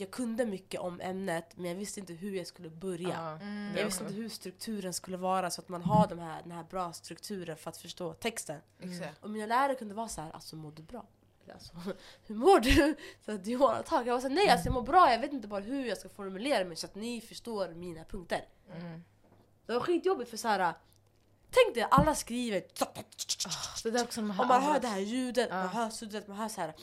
jag 0.00 0.10
kunde 0.10 0.46
mycket 0.46 0.80
om 0.80 1.00
ämnet 1.00 1.56
men 1.56 1.64
jag 1.70 1.74
visste 1.74 2.00
inte 2.00 2.12
hur 2.12 2.36
jag 2.36 2.46
skulle 2.46 2.70
börja. 2.70 3.08
Ja. 3.08 3.30
Mm. 3.32 3.76
Jag 3.76 3.84
visste 3.84 4.04
inte 4.04 4.14
hur 4.14 4.28
strukturen 4.28 4.94
skulle 4.94 5.16
vara 5.16 5.50
så 5.50 5.60
att 5.60 5.68
man 5.68 5.82
har 5.82 6.06
de 6.06 6.18
här, 6.18 6.42
den 6.42 6.52
här 6.52 6.64
bra 6.64 6.92
strukturen 6.92 7.56
för 7.56 7.70
att 7.70 7.76
förstå 7.76 8.12
texten. 8.12 8.60
Exakt. 8.80 9.24
Och 9.24 9.30
mina 9.30 9.46
lärare 9.46 9.74
kunde 9.74 9.94
vara 9.94 10.08
så 10.08 10.20
här, 10.20 10.30
alltså 10.30 10.56
mår 10.56 10.72
du 10.72 10.82
bra? 10.82 11.06
Alltså, 11.52 11.72
hur 12.26 12.34
mår 12.34 12.60
du? 12.60 12.96
Så 13.24 13.32
att. 13.32 13.46
Jag 13.46 13.58
var 14.14 14.20
såhär, 14.20 14.34
nej 14.34 14.48
alltså 14.48 14.66
jag 14.66 14.74
mår 14.74 14.82
bra, 14.82 15.12
jag 15.12 15.18
vet 15.18 15.32
inte 15.32 15.48
bara 15.48 15.60
hur 15.60 15.86
jag 15.86 15.98
ska 15.98 16.08
formulera 16.08 16.64
mig 16.64 16.76
så 16.76 16.86
att 16.86 16.94
ni 16.94 17.20
förstår 17.20 17.68
mina 17.68 18.04
punkter. 18.04 18.44
Mm. 18.76 19.04
Det 19.66 19.72
var 19.72 19.80
skitjobbigt 19.80 20.30
för 20.30 20.36
såhär, 20.36 20.74
tänk 21.50 21.74
dig 21.74 21.86
alla 21.90 22.14
skriver 22.14 22.62
Det 23.82 23.90
där 23.90 24.04
också 24.04 24.22
man 24.22 24.30
hör 24.36 24.44
och 24.44 24.48
man 24.48 24.62
hör 24.62 24.80
det 24.80 24.88
här 24.88 25.00
ljudet, 25.00 25.50
man 25.50 25.58
Ja. 25.58 25.66
hör 25.66 25.90
suddret, 25.90 26.28
man 26.28 26.36
hör 26.36 26.48
såhär 26.48 26.74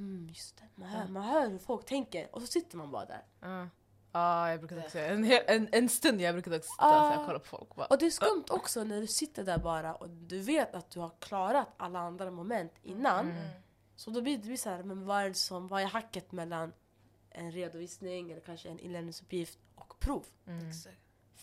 mm, 0.00 0.28
just 0.28 0.56
det. 0.56 0.64
Man 0.74 0.88
hör, 0.88 1.08
man 1.08 1.22
hör 1.22 1.48
hur 1.50 1.58
folk 1.58 1.86
tänker 1.86 2.34
och 2.34 2.40
så 2.40 2.46
sitter 2.46 2.76
man 2.76 2.90
bara 2.90 3.04
där. 3.04 3.24
Ja, 3.40 3.68
Ja, 4.12 4.50
jag 4.50 4.58
brukade 4.60 4.80
också 4.84 4.98
en, 4.98 5.24
en, 5.46 5.68
en 5.72 5.88
stund 5.88 6.20
jag 6.20 6.34
brukade 6.34 6.56
också 6.56 6.70
sitta 6.72 6.86
Ah. 6.86 7.18
och 7.20 7.26
kolla 7.26 7.38
på 7.38 7.44
folk. 7.46 7.74
Bara. 7.74 7.86
Och 7.86 7.98
det 7.98 8.06
är 8.06 8.10
skumt 8.10 8.44
också 8.50 8.84
när 8.84 9.00
du 9.00 9.06
sitter 9.06 9.44
där 9.44 9.58
bara 9.58 9.94
och 9.94 10.10
du 10.10 10.38
vet 10.40 10.74
att 10.74 10.90
du 10.90 11.00
har 11.00 11.10
klarat 11.18 11.68
alla 11.76 11.98
andra 11.98 12.30
moment 12.30 12.72
innan. 12.82 13.30
Mm. 13.30 13.48
Så 13.96 14.10
då 14.10 14.22
blir 14.22 14.38
det 14.38 14.44
blir 14.46 14.56
så 14.56 14.70
här, 14.70 14.82
men 14.82 15.06
vad 15.06 15.22
är, 15.22 15.28
det 15.28 15.34
som, 15.34 15.68
vad 15.68 15.82
är 15.82 15.86
hacket 15.86 16.32
mellan 16.32 16.72
en 17.30 17.52
redovisning 17.52 18.30
eller 18.30 18.40
kanske 18.40 18.68
en 18.68 18.78
inlämningsuppgift 18.78 19.58
och 19.74 19.98
prov? 20.00 20.24
Mm. 20.46 20.72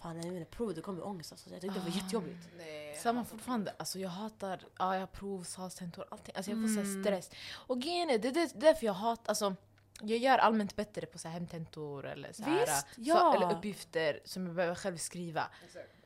Fan, 0.02 0.18
jag 0.24 0.34
menar, 0.34 0.46
prov 0.46 0.74
det 0.74 0.82
kommer 0.82 1.06
ångest 1.08 1.32
alltså. 1.32 1.50
Jag 1.50 1.62
tyckte 1.62 1.80
det 1.80 1.86
var 1.90 1.96
jättejobbigt. 1.98 2.50
Nej, 2.58 2.96
Samma 2.96 3.26
fortfarande, 3.26 3.74
alltså 3.80 4.00
jag 4.00 4.10
hatar, 4.10 4.60
ja 4.80 4.94
jag 4.94 5.00
har 5.02 5.08
prov, 5.08 5.44
salstentor, 5.44 6.06
allting. 6.12 6.36
Alltså 6.36 6.52
jag 6.52 6.62
får 6.62 6.68
så 6.76 6.80
Mm. 6.90 7.04
stress. 7.04 7.30
Och 7.54 7.82
grejen 7.82 8.10
är, 8.10 8.18
det 8.18 8.28
är 8.28 8.32
det- 8.32 8.60
därför 8.60 8.86
jag 8.86 8.94
hatar, 8.94 9.30
alltså 9.32 9.56
jag 10.02 10.18
gör 10.18 10.38
allmänt 10.38 10.76
bättre 10.76 11.06
på 11.06 11.18
så 11.18 11.28
här 11.28 11.34
hemtentor 11.34 12.06
eller, 12.08 12.34
så 12.34 12.44
här, 12.44 12.60
Visst, 12.60 12.88
så, 12.96 13.02
ja. 13.02 13.36
eller 13.36 13.58
uppgifter 13.58 14.20
som 14.26 14.46
jag 14.46 14.56
behöver 14.56 14.76
själv 14.76 14.98
skriva. 14.98 15.44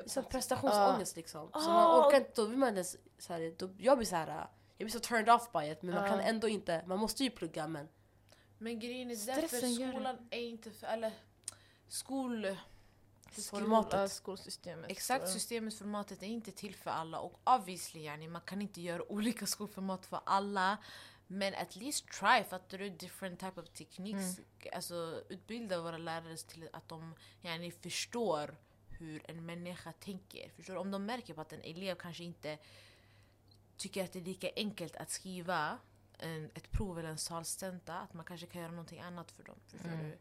Som 0.06 0.24
prestationsångest 0.24 1.16
liksom. 1.16 1.50
Så 1.54 1.60
Ah. 1.60 1.74
man 1.74 2.08
orkar 2.08 2.18
inte, 2.18 2.32
då 2.36 2.46
vill 2.46 2.58
man 2.58 2.70
ens, 2.74 2.98
så 3.20 3.34
här, 3.34 3.54
då, 3.58 3.70
jag 3.78 3.98
blir 3.98 4.08
så 4.08 4.16
här, 4.16 4.28
jag 4.78 4.86
blir 4.86 4.90
så 4.90 5.00
turned 5.00 5.30
off 5.30 5.52
by 5.52 5.72
it 5.72 5.82
men 5.82 5.96
man 5.96 6.10
kan 6.10 6.20
ändå 6.20 6.48
inte, 6.48 6.84
man 6.88 7.00
måste 7.00 7.24
ju 7.24 7.30
plugga 7.30 7.68
men 7.68 7.88
Men 8.58 8.80
grejen 8.80 9.12
är 9.12 9.26
därför 9.26 9.62
det. 9.62 9.68
skolan 9.92 10.28
är 10.32 10.42
inte 10.42 10.72
för, 10.72 10.88
eller 10.88 11.12
skol... 11.88 12.58
Formatet. 13.32 14.12
Skolsystemet. 14.12 14.92
Exakt, 14.92 15.30
systemet, 15.30 15.78
formatet 15.78 16.24
är 16.24 16.28
inte 16.28 16.52
till 16.52 16.76
för 16.76 16.92
alla 16.92 17.20
och 17.20 17.42
obviously 17.44 18.02
yani, 18.02 18.28
man 18.28 18.42
kan 18.42 18.62
inte 18.62 18.82
göra 18.82 19.12
olika 19.12 19.46
skolformat 19.56 20.06
för 20.06 20.20
alla. 20.26 20.78
Men 21.28 21.56
at 21.56 21.76
least 21.76 22.08
try, 22.08 22.44
fattar 22.44 22.78
du? 22.78 22.90
Different 22.90 23.40
type 23.40 23.62
of 23.62 23.70
techniques. 23.70 24.40
Alltså 24.74 25.24
utbilda 25.30 25.82
våra 25.82 25.98
lärare 25.98 26.38
till 26.38 26.70
att 26.74 26.88
de 26.90 27.16
yani, 27.42 27.72
förstår 27.72 28.56
hur 28.90 29.30
en 29.32 29.46
människa 29.46 29.94
tänker. 29.94 30.50
Förstår 30.56 30.74
du? 30.74 30.80
Om 30.80 30.92
de 30.92 31.06
märker 31.06 31.34
på 31.34 31.42
att 31.42 31.54
en 31.54 31.62
elev 31.62 31.96
kanske 31.96 32.24
inte 32.24 32.58
tycker 33.78 34.04
att 34.04 34.12
det 34.14 34.20
är 34.20 34.24
lika 34.24 34.50
enkelt 34.56 34.96
att 34.96 35.10
skriva 35.10 35.78
en, 36.18 36.52
ett 36.54 36.72
prov 36.72 37.00
eller 37.00 37.10
en 37.10 37.18
salstenta, 37.18 37.96
att 38.00 38.14
man 38.14 38.26
kanske 38.26 38.48
kan 38.48 38.62
göra 38.62 38.72
någonting 38.72 39.00
annat 39.00 39.32
för 39.32 39.44
dem. 39.44 39.56
Förstår 39.68 39.90
Mm. 39.90 40.10
du? 40.10 40.18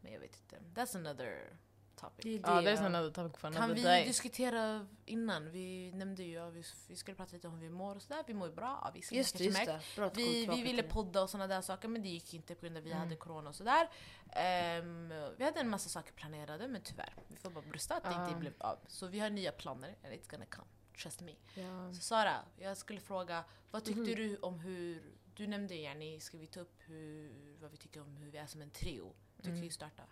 Men 0.00 0.12
jag 0.12 0.20
vet 0.20 0.36
inte. 0.36 0.80
That's 0.80 0.96
another 0.96 1.56
topic. 1.96 2.22
det 2.24 2.34
är 2.34 2.40
Ja, 2.54 2.60
det 2.62 2.70
ja. 2.72 2.86
another 2.86 3.10
topic 3.10 3.40
for 3.40 3.52
Kan 3.52 3.74
vi 3.74 3.82
day. 3.82 4.04
diskutera 4.06 4.86
innan? 5.04 5.50
Vi 5.50 5.92
nämnde 5.92 6.22
ju 6.22 6.38
att 6.38 6.52
vi, 6.54 6.62
vi 6.88 6.96
skulle 6.96 7.14
prata 7.16 7.32
lite 7.32 7.48
om 7.48 7.54
hur 7.54 7.60
vi 7.60 7.70
mår 7.70 7.96
och 7.96 8.02
sådär. 8.02 8.24
Vi 8.26 8.34
mår 8.34 8.48
ju 8.48 8.54
bra. 8.54 8.92
Just 8.94 9.08
det, 9.10 9.16
Kanske 9.16 9.44
just 9.44 9.58
märkt. 9.58 9.66
det. 9.94 9.96
Bra 10.00 10.06
att 10.06 10.16
Vi, 10.16 10.46
vi 10.46 10.62
ville 10.62 10.82
podda 10.82 11.22
och 11.22 11.30
sådana 11.30 11.46
där 11.54 11.60
saker 11.60 11.88
men 11.88 12.02
det 12.02 12.08
gick 12.08 12.34
inte 12.34 12.54
på 12.54 12.60
grund 12.66 12.76
av 12.76 12.80
att 12.80 12.86
vi 12.86 12.90
Mm. 12.92 13.02
hade 13.02 13.16
corona 13.16 13.48
och 13.48 13.54
sådär. 13.54 13.88
Ehm, 14.32 15.08
vi 15.36 15.44
hade 15.44 15.60
en 15.60 15.68
massa 15.68 15.88
saker 15.88 16.12
planerade 16.12 16.68
men 16.68 16.82
tyvärr, 16.82 17.14
vi 17.28 17.36
får 17.36 17.50
bara 17.50 17.64
brösta 17.64 17.96
att 17.96 18.04
det 18.04 18.10
Ja. 18.10 18.28
inte 18.28 18.40
blev 18.40 18.52
av. 18.58 18.78
Så 18.86 19.06
vi 19.06 19.20
har 19.20 19.30
nya 19.30 19.52
planer 19.52 19.88
and 20.04 20.12
it's 20.14 20.30
gonna 20.30 20.46
come. 20.46 20.66
Trust 21.02 21.20
me. 21.20 21.32
Ja. 21.54 21.92
Så 21.94 22.00
Sara, 22.00 22.34
jag 22.58 22.76
skulle 22.76 23.00
fråga, 23.00 23.44
vad 23.70 23.84
tyckte 23.84 24.00
Mhm. 24.00 24.14
du 24.16 24.36
om 24.36 24.58
hur 24.60 25.02
du 25.34 25.46
nämnde 25.46 25.74
yani, 25.74 26.20
ska 26.20 26.38
vi 26.38 26.46
ta 26.46 26.60
upp 26.60 26.74
hur, 26.86 27.32
vad 27.60 27.70
vi 27.70 27.76
tycker 27.76 28.00
om 28.00 28.16
hur 28.16 28.30
vi 28.30 28.38
är 28.38 28.46
som 28.46 28.60
en 28.60 28.70
trio? 28.70 29.12
Du 29.36 29.42
kan 29.48 29.62
ju 29.62 29.70
starta. 29.70 30.02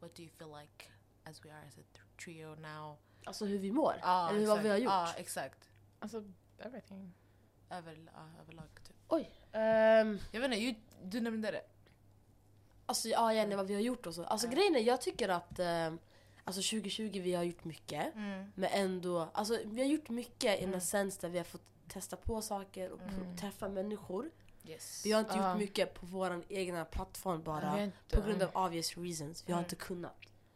What 0.00 0.14
do 0.16 0.22
you 0.22 0.30
feel 0.38 0.50
like 0.60 0.84
as 1.24 1.44
we 1.44 1.50
are 1.52 1.66
as 1.68 1.78
a 1.78 1.82
trio 2.24 2.54
now? 2.54 2.96
Alltså 3.24 3.44
hur 3.44 3.58
vi 3.58 3.72
mår. 3.72 3.94
Ja, 4.02 4.30
Eller 4.30 4.46
vad 4.46 4.62
vi 4.62 4.68
har 4.68 4.76
gjort. 4.76 4.90
Ja, 4.92 5.12
exakt. 5.16 5.70
Alltså, 5.98 6.24
everything. 6.58 7.14
Över, 7.70 7.98
ja, 8.14 8.40
överlag 8.42 8.68
typ. 8.86 8.96
Oj. 9.08 9.30
ehm, 9.52 10.18
Jag 10.32 10.40
vet 10.40 10.50
inte, 10.52 10.62
ju- 10.64 10.74
du 11.04 11.20
nämnde 11.20 11.50
det. 11.50 11.62
Alltså 12.86 13.08
ja, 13.08 13.32
Jenny, 13.32 13.54
vad 13.56 13.66
vi 13.66 13.74
har 13.74 13.80
gjort 13.80 14.06
och 14.06 14.14
så. 14.14 14.24
Alltså 14.24 14.46
Ja. 14.46 14.52
grejen 14.52 14.76
är, 14.76 14.80
jag 14.80 15.00
tycker 15.00 15.28
att 15.28 15.58
eh, 15.58 15.92
alltså 16.44 16.62
2020 16.62 17.20
vi 17.22 17.34
har 17.34 17.42
gjort 17.44 17.64
mycket. 17.64 18.14
Men 18.54 18.64
ändå, 18.70 19.28
alltså 19.34 19.58
vi 19.64 19.80
har 19.80 19.88
gjort 19.88 20.08
mycket 20.08 20.58
Mm. 20.58 20.70
in 20.70 20.74
a 20.76 20.80
sense 20.80 21.20
där 21.20 21.28
vi 21.28 21.38
har 21.38 21.44
fått 21.44 21.62
testa 21.88 22.16
på 22.16 22.42
saker 22.42 22.90
och 22.90 23.00
Mm. 23.02 23.36
träffa 23.36 23.68
människor. 23.68 24.30
Yes. 24.68 25.02
Vi 25.06 25.12
har 25.12 25.20
inte 25.20 25.36
Ja. 25.36 25.50
gjort 25.50 25.58
mycket 25.58 25.94
på 25.94 26.06
vår 26.06 26.44
egna 26.48 26.84
plattform 26.84 27.42
bara. 27.42 27.82
Inte- 27.82 28.16
På 28.16 28.22
grund 28.26 28.42
av 28.42 28.50
obvious 28.66 28.96
reasons. 28.98 29.48
Vi 29.48 29.52
har 29.52 29.58
Mm. 29.60 29.64
inte 29.66 29.76
kunnat. 29.76 30.14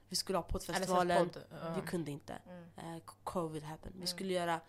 Vi 0.09 0.17
skulle 0.17 0.39
ha 0.39 0.43
poddfestivalen, 0.43 1.29
podd, 1.31 1.43
ja. 1.51 1.75
vi 1.75 1.81
kunde 1.91 2.11
inte. 2.11 2.39
Mm. 2.49 2.65
Eh, 2.97 3.03
covid 3.25 3.63
happened. 3.63 3.93
Vi 3.95 3.99
Mm. 3.99 4.07
skulle 4.07 4.33
göra, 4.33 4.61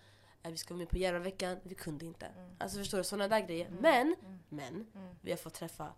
eh, 0.44 0.52
vi 0.52 0.58
ska 0.58 0.74
vara 0.74 0.80
med 0.80 0.90
på 0.90 0.98
Järvaveckan, 0.98 1.58
vi 1.64 1.76
kunde 1.76 2.06
inte. 2.06 2.26
Mm. 2.26 2.50
Alltså 2.60 2.78
förstår 2.78 2.98
du, 2.98 3.04
sådana 3.04 3.28
där 3.28 3.40
grejer. 3.48 3.68
Mm. 3.68 3.80
Men, 3.82 4.16
Mm. 4.22 4.40
men, 4.50 4.74
Mm. 4.96 5.16
vi 5.22 5.32
har 5.32 5.38
fått 5.38 5.54
träffa 5.54 5.94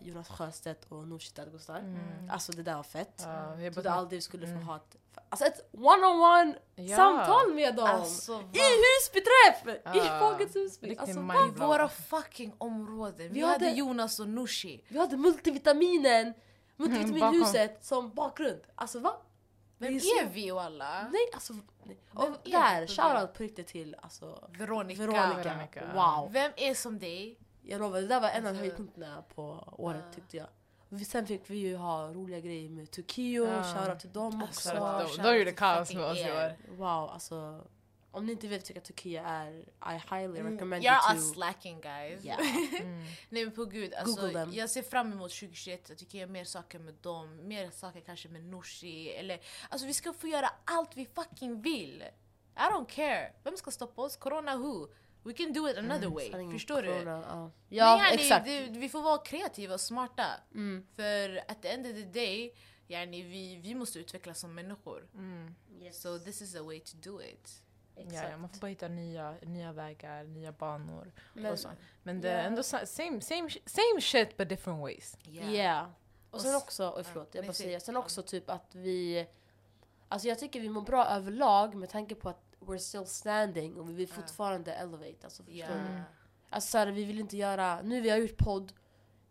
Jonas 0.00 0.28
Sjöstedt 0.28 0.84
och 0.92 1.08
Nooshi 1.08 1.30
Dadgostar. 1.34 1.78
Mm. 1.78 2.30
Alltså 2.30 2.52
det 2.52 2.62
där 2.62 2.74
var 2.74 2.82
fett. 2.82 3.22
Ja, 3.26 3.60
Jag 3.60 3.72
trodde 3.74 3.92
aldrig 3.92 4.16
vi 4.18 4.22
skulle 4.22 4.46
få 4.46 4.52
Mm. 4.52 4.62
ha 4.62 4.76
ett, 4.76 4.96
alltså 5.28 5.46
ett 5.46 5.70
one-on-one 5.72 6.54
Ja. 6.74 6.96
samtal 6.96 7.54
med 7.54 7.74
dem! 7.76 7.84
Alltså, 7.86 8.32
I 8.32 8.36
vad- 8.36 8.44
husbeträff! 8.82 9.76
I 9.94 10.06
Ja. 10.06 10.18
Folkets 10.20 10.56
husby! 10.56 10.96
Alltså? 10.96 11.20
I 11.20 11.50
våra 11.58 11.88
fucking 11.88 12.54
områden. 12.58 13.16
Vi, 13.18 13.28
Vi 13.28 13.40
hade 13.40 13.52
hade- 13.66 13.70
Jonas 13.78 14.20
och 14.20 14.28
Nooshi. 14.28 14.84
Vi 14.88 14.98
hade 14.98 15.16
multivitaminen, 15.16 16.34
multivitaminhuset 16.76 17.84
som 17.84 18.10
bakgrund. 18.10 18.60
Alltså 18.74 18.98
va? 18.98 19.16
Vem 19.78 19.94
är 19.94 19.96
är 20.24 20.28
vi 20.28 20.52
och 20.52 20.62
alla? 20.62 21.02
Nej 21.02 21.28
alltså, 21.34 21.52
nej. 21.84 21.98
Och 22.14 22.30
där, 22.44 22.86
shoutout 22.86 23.34
på 23.34 23.42
riktigt 23.42 23.66
till 23.66 23.96
alltså, 24.02 24.48
Veronica. 24.58 25.00
Veronica. 25.06 25.36
Veronica. 25.42 25.82
Wow! 25.94 26.32
Vem 26.32 26.52
är 26.56 26.74
som 26.74 26.98
dig? 26.98 27.38
Jag 27.62 27.80
lovar, 27.80 28.00
det 28.00 28.06
där 28.06 28.20
var 28.20 28.28
en 28.28 28.42
av 28.42 28.48
Alltså- 28.48 28.60
höjdpunkterna 28.62 29.22
på 29.34 29.74
året 29.78 30.02
Ja. 30.06 30.12
tyckte 30.14 30.36
jag. 30.36 30.46
Vi- 30.88 31.04
Sen 31.04 31.26
fick 31.26 31.50
vi 31.50 31.56
ju 31.58 31.76
ha 31.76 32.08
roliga 32.12 32.40
grejer 32.40 32.68
med 32.68 32.90
Turkio, 32.90 33.46
Ja. 33.48 33.62
shoutout 33.62 34.00
till 34.00 34.12
dem 34.12 34.42
Alltså, 34.42 34.70
också. 34.70 34.80
Wow, 34.80 35.16
de- 35.16 35.22
de 35.22 35.38
gjorde 35.38 35.52
kaos 35.52 35.94
med 35.94 36.04
oss 36.04 36.18
i 36.18 36.30
år. 36.30 36.56
Wow, 36.76 37.10
alltså. 37.10 37.64
Om 38.14 38.26
ni 38.26 38.32
inte 38.32 38.48
vet 38.48 38.70
vilka 38.70 38.80
Turkiet 38.80 39.24
är, 39.26 39.50
I 39.52 39.92
highly 40.10 40.38
Mm, 40.40 40.52
recommend 40.52 40.84
You're 40.84 41.12
you 41.14 41.20
to... 41.22 41.34
slacking 41.34 41.80
guys. 41.80 42.24
Yeah. 42.24 42.40
Mm. 42.80 43.04
Nej 43.28 43.44
men 43.44 43.54
på 43.54 43.64
gud, 43.64 43.94
alltså, 43.94 44.30
jag 44.52 44.70
ser 44.70 44.82
fram 44.82 45.12
emot 45.12 45.30
2021, 45.32 45.88
jag 45.88 45.98
tycker 45.98 46.18
jag 46.18 46.30
mer 46.30 46.44
saker 46.44 46.78
med 46.78 46.94
dem, 46.94 47.48
mer 47.48 47.70
saker 47.70 48.00
kanske 48.00 48.28
med 48.28 48.44
Nooshi, 48.44 49.08
eller 49.10 49.40
alltså 49.68 49.86
vi 49.86 49.94
ska 49.94 50.12
få 50.12 50.26
göra 50.28 50.48
allt 50.64 50.96
vi 50.96 51.06
fucking 51.14 51.62
vill. 51.62 52.04
I 52.56 52.60
don't 52.60 52.86
care. 52.88 53.32
Vem 53.44 53.56
ska 53.56 53.70
stoppa 53.70 54.02
oss? 54.02 54.16
Corona 54.16 54.56
who? 54.56 54.88
We 55.24 55.32
can 55.32 55.52
do 55.52 55.68
it 55.68 55.78
another 55.78 56.08
way. 56.08 56.30
Sanningen, 56.30 56.52
Förstår 56.52 56.82
du? 56.82 56.88
corona, 56.88 57.10
Ja, 57.28 57.40
Men 57.40 57.52
ja 57.68 58.04
yani, 58.04 58.22
exakt. 58.22 58.46
Det, 58.46 58.60
vi 58.70 58.88
får 58.88 59.02
vara 59.02 59.18
kreativa 59.18 59.74
och 59.74 59.80
smarta. 59.80 60.26
Mm. 60.54 60.86
För 60.96 61.44
at 61.50 61.62
the 61.62 61.68
end 61.68 61.86
of 61.86 61.92
the 61.92 62.04
day, 62.20 62.54
yani, 62.88 63.22
vi, 63.22 63.56
vi 63.56 63.74
måste 63.74 63.98
utvecklas 63.98 64.38
som 64.40 64.54
människor. 64.54 65.08
Mm. 65.14 65.54
So 65.92 66.18
this 66.18 66.42
is 66.42 66.54
a 66.56 66.62
way 66.62 66.80
to 66.80 66.96
do 66.96 67.22
it. 67.22 67.62
Ja, 67.96 68.28
ja, 68.30 68.36
man 68.36 68.48
får 68.50 68.58
bara 68.60 68.66
hitta 68.66 68.88
nya, 68.88 69.34
nya 69.42 69.72
vägar, 69.72 70.24
nya 70.24 70.52
banor. 70.52 71.12
Men, 71.34 71.52
och 71.52 71.58
så. 71.58 71.68
Men 72.02 72.20
det 72.20 72.30
är 72.30 72.38
Ja. 72.38 72.42
ändå 72.44 72.62
sa- 72.62 72.86
same, 72.86 73.20
same, 73.20 73.50
same 73.66 74.00
shit 74.00 74.36
but 74.36 74.48
different 74.48 74.80
ways. 74.80 75.16
yeah. 75.28 75.88
Och 76.30 76.40
sen 76.40 76.50
Och 76.54 76.56
s- 76.56 76.62
också, 76.62 76.94
oj 76.96 77.04
förlåt, 77.04 77.34
jag 77.34 77.44
bara 77.46 77.52
säg. 77.52 77.66
säga, 77.66 77.80
sen 77.80 77.96
också 77.96 78.22
typ 78.22 78.50
att 78.50 78.74
vi... 78.74 79.26
Alltså 80.08 80.28
jag 80.28 80.38
tycker 80.38 80.60
vi 80.60 80.68
mår 80.68 80.80
bra 80.82 81.06
överlag 81.06 81.74
med 81.74 81.88
tanke 81.90 82.14
på 82.14 82.28
att 82.28 82.51
we're 82.66 82.78
still 82.78 83.06
standing 83.06 83.76
och 83.76 83.88
vi 83.88 83.92
vill 83.92 84.08
fortfarande 84.08 84.72
elevate. 84.72 85.16
Alltså 85.24 85.42
förstår 85.42 85.60
Ja. 85.60 85.66
du? 85.74 86.02
Alltså 86.50 86.70
så 86.70 86.78
här, 86.78 86.86
vi 86.86 87.04
vill 87.04 87.20
inte 87.20 87.36
göra, 87.36 87.82
nu 87.82 88.00
vi 88.00 88.10
har 88.10 88.16
gjort 88.18 88.36
podd 88.38 88.72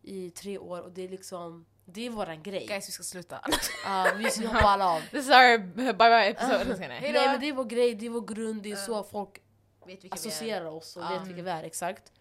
i 0.02 0.30
tre 0.32 0.58
år 0.58 0.82
och 0.82 0.92
det 0.92 1.02
är 1.04 1.10
liksom, 1.10 1.66
det 1.86 2.06
är 2.06 2.10
våran 2.10 2.44
grej. 2.44 2.66
Guys, 2.68 2.88
vi 2.88 2.92
ska 2.92 3.04
sluta. 3.04 3.42
Ja, 3.86 4.12
vi 4.18 4.30
ska 4.32 4.48
hoppa 4.48 4.68
alla 4.68 4.86
av. 4.88 5.02
This 5.02 5.26
is 5.26 5.30
our 5.30 5.58
bye 5.58 5.94
bye 5.94 6.30
episode. 6.30 6.88
Nej. 6.88 7.14
Men 7.14 7.40
det 7.40 7.50
är 7.50 7.54
vår 7.54 7.66
grej, 7.66 7.96
det 7.96 8.06
är 8.06 8.10
vår 8.10 8.22
grund, 8.36 8.64
det 8.64 8.72
är 8.72 8.76
så 8.76 9.04
folk 9.04 9.42
associerar 10.12 10.66
oss 10.66 10.98
och 10.98 11.04
vet 11.04 11.28
vilka 11.28 11.42
vi 11.42 11.50
är 11.50 11.64
exakt. 11.64 12.12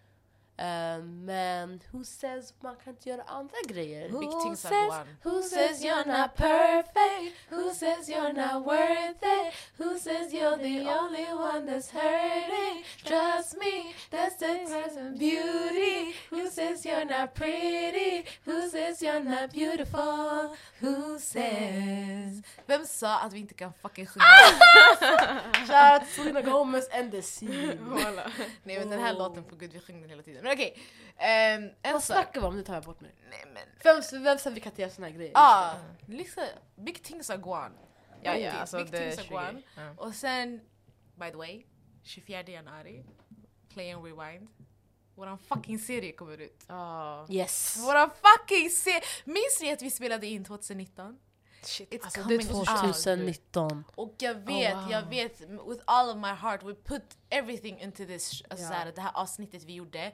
Eh, 0.57 0.97
men 1.03 1.81
who 1.91 2.03
says 2.03 2.53
man 2.61 2.75
kan 2.83 2.93
inte 2.93 3.09
göra 3.09 3.23
andra 3.27 3.55
grejer? 3.67 4.09
Who 4.09 4.55
says-. 4.55 5.05
Who 5.23 5.41
says 5.43 5.83
you're 5.83 6.05
not 6.05 6.35
perfect? 6.35 7.35
Who 7.49 7.73
says 7.73 8.09
you're 8.09 8.33
not 8.33 8.65
worth 8.65 9.23
it? 9.23 9.53
Who 9.77 9.97
says 9.99 10.33
you're 10.33 10.57
the 10.57 10.89
only 10.99 11.25
one 11.33 11.65
that's 11.65 11.89
hurting? 11.91 12.83
Trust 13.03 13.57
me, 13.57 13.93
that's 14.11 14.35
the 14.37 14.65
present 14.67 15.19
beauty. 15.19 16.13
Who 16.29 16.47
says 16.49 16.85
you're 16.85 17.05
not 17.05 17.33
pretty? 17.33 18.25
Who 18.45 18.69
says 18.69 19.01
you're 19.01 19.23
not 19.23 19.51
beautiful? 19.53 20.55
Who 20.81 21.19
says? 21.19 22.41
Vem 22.67 22.85
sa 22.85 23.19
att 23.19 23.33
vi 23.33 23.39
inte 23.39 23.53
kan 23.53 23.73
fucking 23.73 24.05
sjunga? 24.07 24.25
Shoutout 25.67 26.07
Selena 26.09 26.41
Gomez 26.41 26.89
and 26.91 27.11
the 27.11 27.21
sea. 27.21 27.75
Nej 28.63 28.79
men 28.79 28.89
den 28.89 28.99
här 29.01 29.13
låten, 29.13 29.43
på 29.43 29.55
gud 29.55 29.73
vi 29.73 29.79
sjunger 29.79 30.01
den 30.01 30.09
hela 30.09 30.23
tiden. 30.23 30.50
Men 30.51 30.57
okej, 30.57 30.77
ehm, 31.17 31.63
en 31.81 31.93
Vad 31.93 32.03
sak. 32.03 32.15
snackar 32.15 32.41
vi 32.41 32.47
om? 32.47 32.55
Nu 32.57 32.63
tar 32.63 32.73
jag 32.73 32.83
bort 32.83 33.01
mig. 33.01 33.15
Nej 33.29 33.43
men, 33.53 33.63
Vem, 33.83 34.23
vem 34.23 34.37
sa 34.37 34.49
vi 34.49 34.59
kan 34.59 34.71
inte 34.71 34.81
göra 34.81 34.91
såna 34.91 35.07
här 35.07 35.13
grejer? 35.13 35.31
ah, 35.35 35.73
liksom, 36.07 36.43
big 36.75 37.03
things 37.03 37.29
are 37.29 37.37
gone. 37.37 37.71
Ja, 38.23 38.33
Big 38.33 38.43
ja, 38.45 38.51
things- 38.51 38.59
alltså 38.59 38.77
big 38.77 38.91
things 38.91 39.17
are 39.19 39.27
gone. 39.27 39.51
20. 39.75 39.81
Ja. 39.81 39.93
Och 39.97 40.13
sen, 40.15 40.61
by 41.15 41.29
the 41.31 41.37
way, 41.37 41.63
24 42.03 42.41
januari, 42.43 43.03
Play 43.73 43.91
and 43.91 44.05
Rewind. 44.05 44.47
Våran 45.15 45.37
fucking 45.37 45.79
serie 45.79 46.11
kommer 46.11 46.37
ut. 46.41 46.63
Ja. 46.67 47.25
Yes. 47.29 47.77
Våran 47.79 48.09
fucking 48.09 48.69
serie! 48.69 49.01
Minns 49.25 49.59
ni 49.61 49.71
att 49.73 49.81
vi 49.81 49.89
spelade 49.91 50.27
in 50.27 50.43
2019? 50.45 51.19
Shit. 51.65 51.93
It's 51.93 52.03
Alltså, 52.03 52.21
coming 52.21 52.37
det 52.37 52.43
är 52.49 52.57
out. 52.57 52.67
2019. 52.67 53.83
Och 53.95 54.15
jag 54.19 54.35
vet, 54.35 54.75
wow. 54.75 54.91
jag 54.91 55.09
vet, 55.09 55.41
with 55.41 55.81
all 55.85 56.09
of 56.09 56.15
my 56.15 56.27
heart, 56.33 56.63
we 56.63 56.73
put 56.73 57.03
everything 57.29 57.79
into 57.79 58.05
this, 58.05 58.43
alltså 58.49 58.67
såhär, 58.67 58.91
det 58.95 59.01
här 59.01 59.11
avsnittet 59.13 59.63
vi 59.63 59.73
gjorde. 59.73 60.11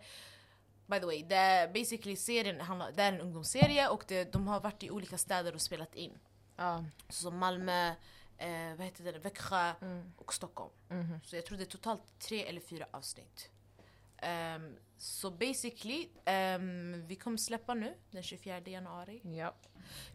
By 0.87 0.99
the 0.99 1.05
way, 1.05 1.23
det 1.23 1.35
är 1.35 1.67
basically 1.67 2.15
serien, 2.15 2.61
handlar, 2.61 2.91
det 2.91 3.03
är 3.03 3.13
en 3.13 3.21
ungdomsserie 3.21 3.89
och 3.89 4.03
det, 4.07 4.31
de 4.33 4.47
har 4.47 4.59
varit 4.59 4.83
i 4.83 4.91
olika 4.91 5.17
städer 5.17 5.53
och 5.55 5.61
spelat 5.61 5.95
in. 5.95 6.19
Ja. 6.55 6.83
Så 7.09 7.21
som 7.21 7.37
Malmö, 7.37 7.87
eh, 8.37 8.75
vad 8.77 8.85
heter 8.85 9.03
det, 9.03 9.19
Växjö 9.19 9.73
Mm. 9.81 10.13
och 10.17 10.33
Stockholm. 10.33 10.71
Mhm. 10.89 11.19
Så 11.25 11.35
jag 11.35 11.45
tror 11.45 11.57
det 11.57 11.63
är 11.63 11.65
totalt 11.65 12.01
tre 12.19 12.45
eller 12.45 12.61
fyra 12.61 12.85
avsnitt. 12.91 13.49
Ehm, 14.21 14.77
så 14.97 15.31
basically, 15.31 16.07
ehm, 16.25 17.07
vi 17.07 17.15
kommer 17.15 17.37
släppa 17.37 17.73
nu 17.73 17.93
den 18.11 18.23
24 18.23 18.71
januari. 18.71 19.21
Ja. 19.23 19.53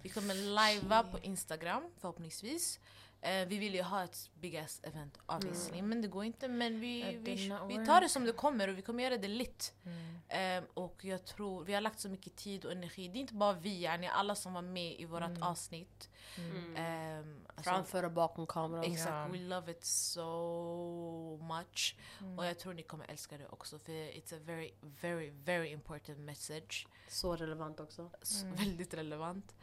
Vi 0.03 0.09
kommer 0.09 0.35
livea 0.35 1.03
på 1.03 1.19
Instagram 1.19 1.91
förhoppningsvis. 2.01 2.81
Eh, 3.25 3.47
vi 3.49 3.59
vill 3.59 3.75
ju 3.75 3.83
ha 3.83 4.05
ett 4.05 4.31
big 4.35 4.57
ass 4.57 4.81
event 4.83 5.19
obviously, 5.27 5.83
men 5.83 6.03
det 6.03 6.09
går 6.09 6.25
inte. 6.25 6.49
Men 6.49 6.81
vi, 6.81 7.17
vi, 7.23 7.35
vi 7.69 7.87
tar 7.87 8.01
det 8.01 8.09
som 8.09 8.25
det 8.25 8.33
kommer 8.33 8.69
och 8.69 8.79
vi 8.79 8.83
kommer 8.83 9.05
göra 9.05 9.17
det 9.17 9.29
lit. 9.29 9.75
Mm. 9.85 10.19
Ehm, 10.29 10.65
och 10.75 11.05
jag 11.05 11.25
tror, 11.25 11.65
vi 11.65 11.75
har 11.75 11.81
lagt 11.81 12.01
så 12.01 12.09
mycket 12.09 12.37
tid 12.37 12.65
och 12.65 12.73
energi. 12.73 13.09
Det 13.09 13.19
är 13.19 13.21
inte 13.21 13.35
bara 13.35 13.53
vi, 13.53 13.83
yani 13.83 14.07
alla 14.09 14.35
som 14.35 14.53
var 14.55 14.63
med 14.63 15.01
i 15.01 15.05
vårt 15.05 15.23
Mm. 15.23 15.43
avsnitt. 15.43 16.11
Mm. 16.39 16.77
Ehm, 16.77 17.41
alltså, 17.47 17.71
Framför 17.71 18.03
och 18.05 18.13
bakom 18.13 18.47
kameran. 18.47 18.85
Exakt, 18.85 19.11
Ja. 19.11 19.29
we 19.33 19.39
love 19.39 19.73
it 19.73 19.85
so 19.85 21.37
much. 21.37 21.97
Mm. 22.21 22.39
Och 22.39 22.47
jag 22.47 22.59
tror 22.59 22.75
ni 22.75 22.83
kommer 22.83 23.07
älska 23.11 23.39
det 23.39 23.47
också 23.49 23.79
för 23.79 23.93
it's 23.93 24.37
a 24.37 24.41
very, 24.45 24.73
very, 24.81 25.31
very 25.31 25.69
important 25.69 26.19
message. 26.19 26.87
Så 27.09 27.37
relevant 27.37 27.81
också. 27.81 28.11
Så 28.23 28.47
Mm. 28.47 28.57
Väldigt 28.57 28.95
relevant. 28.95 29.55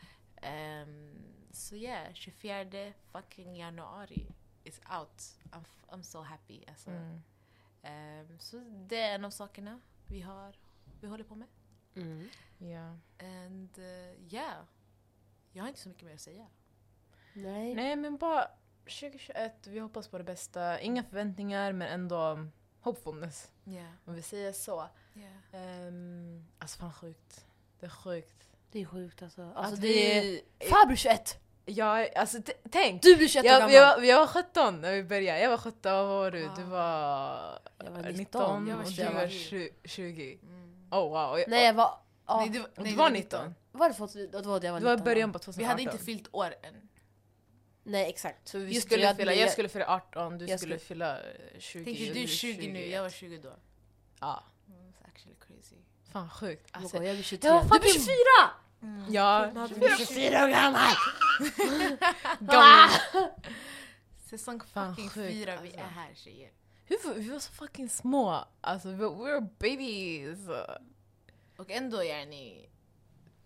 Um, 0.41 1.15
så 1.51 1.75
yeah, 1.75 2.13
24 2.13 2.93
fucking 3.11 3.55
januari 3.57 4.27
is 4.63 4.79
out. 4.99 5.21
I'm, 5.51 5.61
f- 5.61 5.85
I'm 5.89 6.01
so 6.01 6.21
happy. 6.21 6.63
Alltså. 6.67 6.89
Mm. 6.89 7.21
Ehm, 7.81 8.39
så 8.39 8.57
det 8.87 8.99
är 8.99 9.15
en 9.15 9.25
av 9.25 9.29
sakerna 9.31 9.79
vi 10.07 10.21
har, 10.21 10.55
vi 11.01 11.07
håller 11.07 11.23
på 11.23 11.35
med. 11.35 11.47
Mm. 11.95 12.29
Ja. 12.57 12.97
And 13.25 13.77
uh, 13.79 14.33
yeah, 14.33 14.63
jag 15.51 15.63
har 15.63 15.67
inte 15.67 15.79
så 15.79 15.89
mycket 15.89 16.03
mer 16.03 16.13
att 16.13 16.21
säga. 16.21 16.47
Nej. 17.33 17.75
Nej 17.75 17.95
men 17.95 18.17
bara 18.17 18.47
2021, 18.83 19.67
vi 19.67 19.79
hoppas 19.79 20.07
på 20.07 20.17
det 20.17 20.23
bästa. 20.23 20.79
Inga 20.81 21.03
förväntningar 21.03 21.73
men 21.73 21.87
ändå 21.87 22.47
hopefulness. 22.81 23.51
Yeah, 23.65 23.91
Om 24.05 24.13
vi 24.13 24.21
säger 24.21 24.53
så. 24.53 24.89
yeah. 25.15 25.87
Um, 25.87 26.45
alltså 26.59 26.79
fan 26.79 26.93
sjukt. 26.93 27.45
Det 27.79 27.85
är 27.85 27.89
sjukt. 27.89 28.47
Det 28.71 28.81
är 28.81 28.85
sjukt 28.85 29.21
alltså. 29.21 29.51
alltså 29.55 29.75
att 29.75 29.81
det 29.81 29.87
vi... 29.87 30.41
är... 30.59 30.69
Fan 30.69 30.87
blir 30.87 30.97
21! 30.97 31.39
Ja, 31.65 32.07
alltså 32.15 32.37
tänk! 32.71 33.01
Du 33.01 33.15
blir 33.15 33.27
21 33.27 33.45
jag, 33.45 33.59
gammal. 33.59 33.73
jag, 33.73 34.05
jag 34.05 34.19
var 34.19 34.27
17 34.27 34.81
när 34.81 34.93
vi 34.93 35.03
började, 35.03 35.39
jag 35.39 35.49
var 35.49 35.57
17, 35.57 35.91
vad 35.91 36.07
var 36.07 36.31
du? 36.31 36.45
Ah. 36.45 36.55
Du 36.57 36.63
var, 36.63 37.59
jag 37.77 37.91
var 37.91 38.11
19, 38.11 38.65
19 38.65 38.67
jag 38.67 38.77
var 38.77 38.85
20. 38.85 39.01
Jag 39.01 39.11
var 39.11 39.27
20. 39.87 40.39
Mm. 40.43 40.87
Oh 40.91 41.09
wow. 41.09 41.43
nej 41.47 41.65
jag 41.65 41.73
var... 41.73 41.99
Ah. 42.25 42.39
Nej, 42.39 42.49
du, 42.49 42.59
nej, 42.59 42.91
du 42.91 42.97
var 42.97 43.09
19. 43.09 43.55
Var 43.71 43.89
det, 43.89 43.95
för, 43.95 44.31
det 44.31 44.47
var 44.47 44.59
det 44.59 44.67
jag 44.67 44.73
var 44.73 44.79
19? 44.79 44.91
Det 44.91 44.97
var 44.97 45.05
början 45.05 45.33
på 45.33 45.39
2018. 45.39 45.59
Vi 45.59 45.65
hade 45.65 45.81
inte 45.81 46.05
fyllt 46.05 46.27
år 46.31 46.55
än. 46.63 46.89
Nej 47.83 48.09
exakt. 48.09 48.47
Så 48.47 48.57
vi 48.57 48.81
skulle 48.81 49.03
jag, 49.03 49.17
fylla, 49.17 49.33
jag 49.33 49.51
skulle 49.51 49.69
fylla 49.69 49.85
18, 49.87 50.37
du 50.37 50.45
skulle, 50.45 50.57
skulle 50.57 50.79
fylla 50.79 51.19
20. 51.59 51.85
Tänk 51.85 51.97
dig 51.97 52.09
du 52.13 52.23
är 52.23 52.27
20 52.27 52.71
nu, 52.71 52.85
jag 52.85 53.01
var 53.01 53.09
20 53.09 53.37
då. 53.37 53.49
Ja. 53.49 53.55
Ah. 54.27 54.43
Mm, 54.67 54.89
it's 54.89 55.07
actually 55.07 55.35
crazy. 55.47 55.75
Fan 56.11 56.29
sjukt. 56.29 56.67
Alltså, 56.71 57.03
jag 57.03 57.15
blir 57.15 57.23
23. 57.23 57.49
Du 57.49 57.79
blir 57.79 57.93
24! 57.93 58.15
Mm. 58.81 59.05
Ja. 59.09 59.51
Typ 59.69 59.97
24 59.97 60.43
år 60.43 60.49
gammal! 60.49 60.93
Säsong 64.29 64.59
fucking 64.59 65.09
sjuk, 65.09 65.31
fyra, 65.31 65.61
vi 65.61 65.67
alltså. 65.67 65.79
är 65.79 65.83
här 65.83 66.13
tjejer. 66.15 66.51
Hur, 66.85 67.13
vi 67.13 67.29
var 67.29 67.39
så 67.39 67.51
fucking 67.51 67.89
små. 67.89 68.45
Alltså 68.61 68.89
we 68.89 69.09
were 69.09 69.41
babies. 69.41 70.49
Och 71.57 71.71
ändå 71.71 72.03
är 72.03 72.25
ni... 72.25 72.69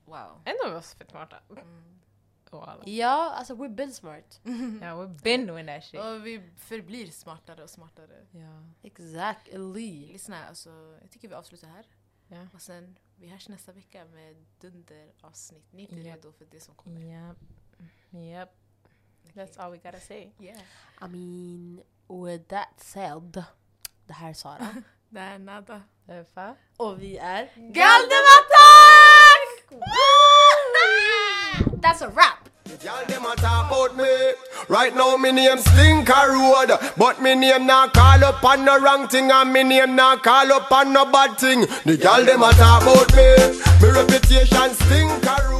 Wow. 0.05 0.41
Ändå 0.45 0.63
var 0.63 0.75
vi 0.75 0.81
så 0.81 0.97
fett 0.97 1.09
smarta. 1.09 1.35
Mm. 1.49 1.93
Ja, 2.85 3.33
alltså 3.37 3.55
we've 3.55 3.75
been 3.75 3.93
smart. 3.93 4.41
Ja, 4.43 4.51
yeah, 4.51 4.99
we've 4.99 5.23
been 5.23 5.47
doing 5.47 5.67
that 5.67 5.83
shit. 5.83 5.99
Och 5.99 6.25
vi 6.25 6.41
förblir 6.57 7.11
smartare 7.11 7.63
och 7.63 7.69
smartare. 7.69 8.25
Yeah. 8.33 8.63
Exactly. 8.83 9.57
Lyssna, 9.57 10.45
alltså, 10.45 10.97
jag 11.01 11.11
tycker 11.11 11.27
vi 11.27 11.33
avslutar 11.35 11.67
här. 11.67 11.85
Yeah. 12.29 12.47
Och 12.53 12.61
sen 12.61 12.97
vi 13.15 13.27
hörs 13.27 13.49
nästa 13.49 13.71
vecka 13.71 14.05
med 14.05 14.45
dunderavsnitt. 14.59 15.65
Ni 15.71 15.83
är 15.83 15.91
inte 15.91 15.95
Japp. 16.07 16.17
redo 16.17 16.31
för 16.31 16.45
det 16.45 16.59
som 16.59 16.75
kommer. 16.75 17.01
Yep. 17.01 17.37
Yep. 18.11 18.49
That's 19.33 19.59
all 19.59 19.71
we 19.71 19.77
gotta 19.77 19.99
say. 19.99 20.31
Yeah. 20.39 20.61
I 21.01 21.07
mean, 21.07 21.81
with 22.25 22.43
that 22.47 22.73
said. 22.77 23.43
Det 24.05 24.13
här 24.13 24.29
är 24.29 24.33
Sara. 24.33 24.83
Det 25.09 25.19
är 25.19 25.39
nada. 25.39 25.81
Därför. 26.05 26.55
Och 26.77 27.01
vi 27.01 27.17
är 27.17 27.51
Galdematak! 27.55 28.63
That's 31.81 32.05
a 32.05 32.09
wrap! 32.15 32.42
Y'all 32.81 33.05
them 33.05 33.25
a 33.25 33.35
talk 33.35 33.67
about 33.67 33.95
me. 33.95 34.31
Right 34.67 34.95
now 34.95 35.15
me 35.17 35.31
name 35.31 35.59
Stinker 35.59 36.13
Road, 36.31 36.71
but 36.97 37.21
me 37.21 37.35
name 37.35 37.67
not 37.67 37.93
call 37.93 38.23
up 38.23 38.43
on 38.43 38.65
no 38.65 38.79
wrong 38.79 39.07
thing, 39.07 39.29
and 39.29 39.53
me 39.53 39.63
name 39.63 39.95
not 39.95 40.23
call 40.23 40.51
up 40.51 40.71
on 40.71 40.91
no 40.91 41.05
bad 41.11 41.37
thing. 41.37 41.61
The 41.85 41.97
y'all 42.01 42.23
them 42.25 42.41
a 42.41 42.51
talk 42.53 42.81
about 42.81 43.15
me. 43.15 43.29
Me 43.81 43.93
reputation 43.93 44.73
Stinker 44.73 45.43
Road. 45.49 45.52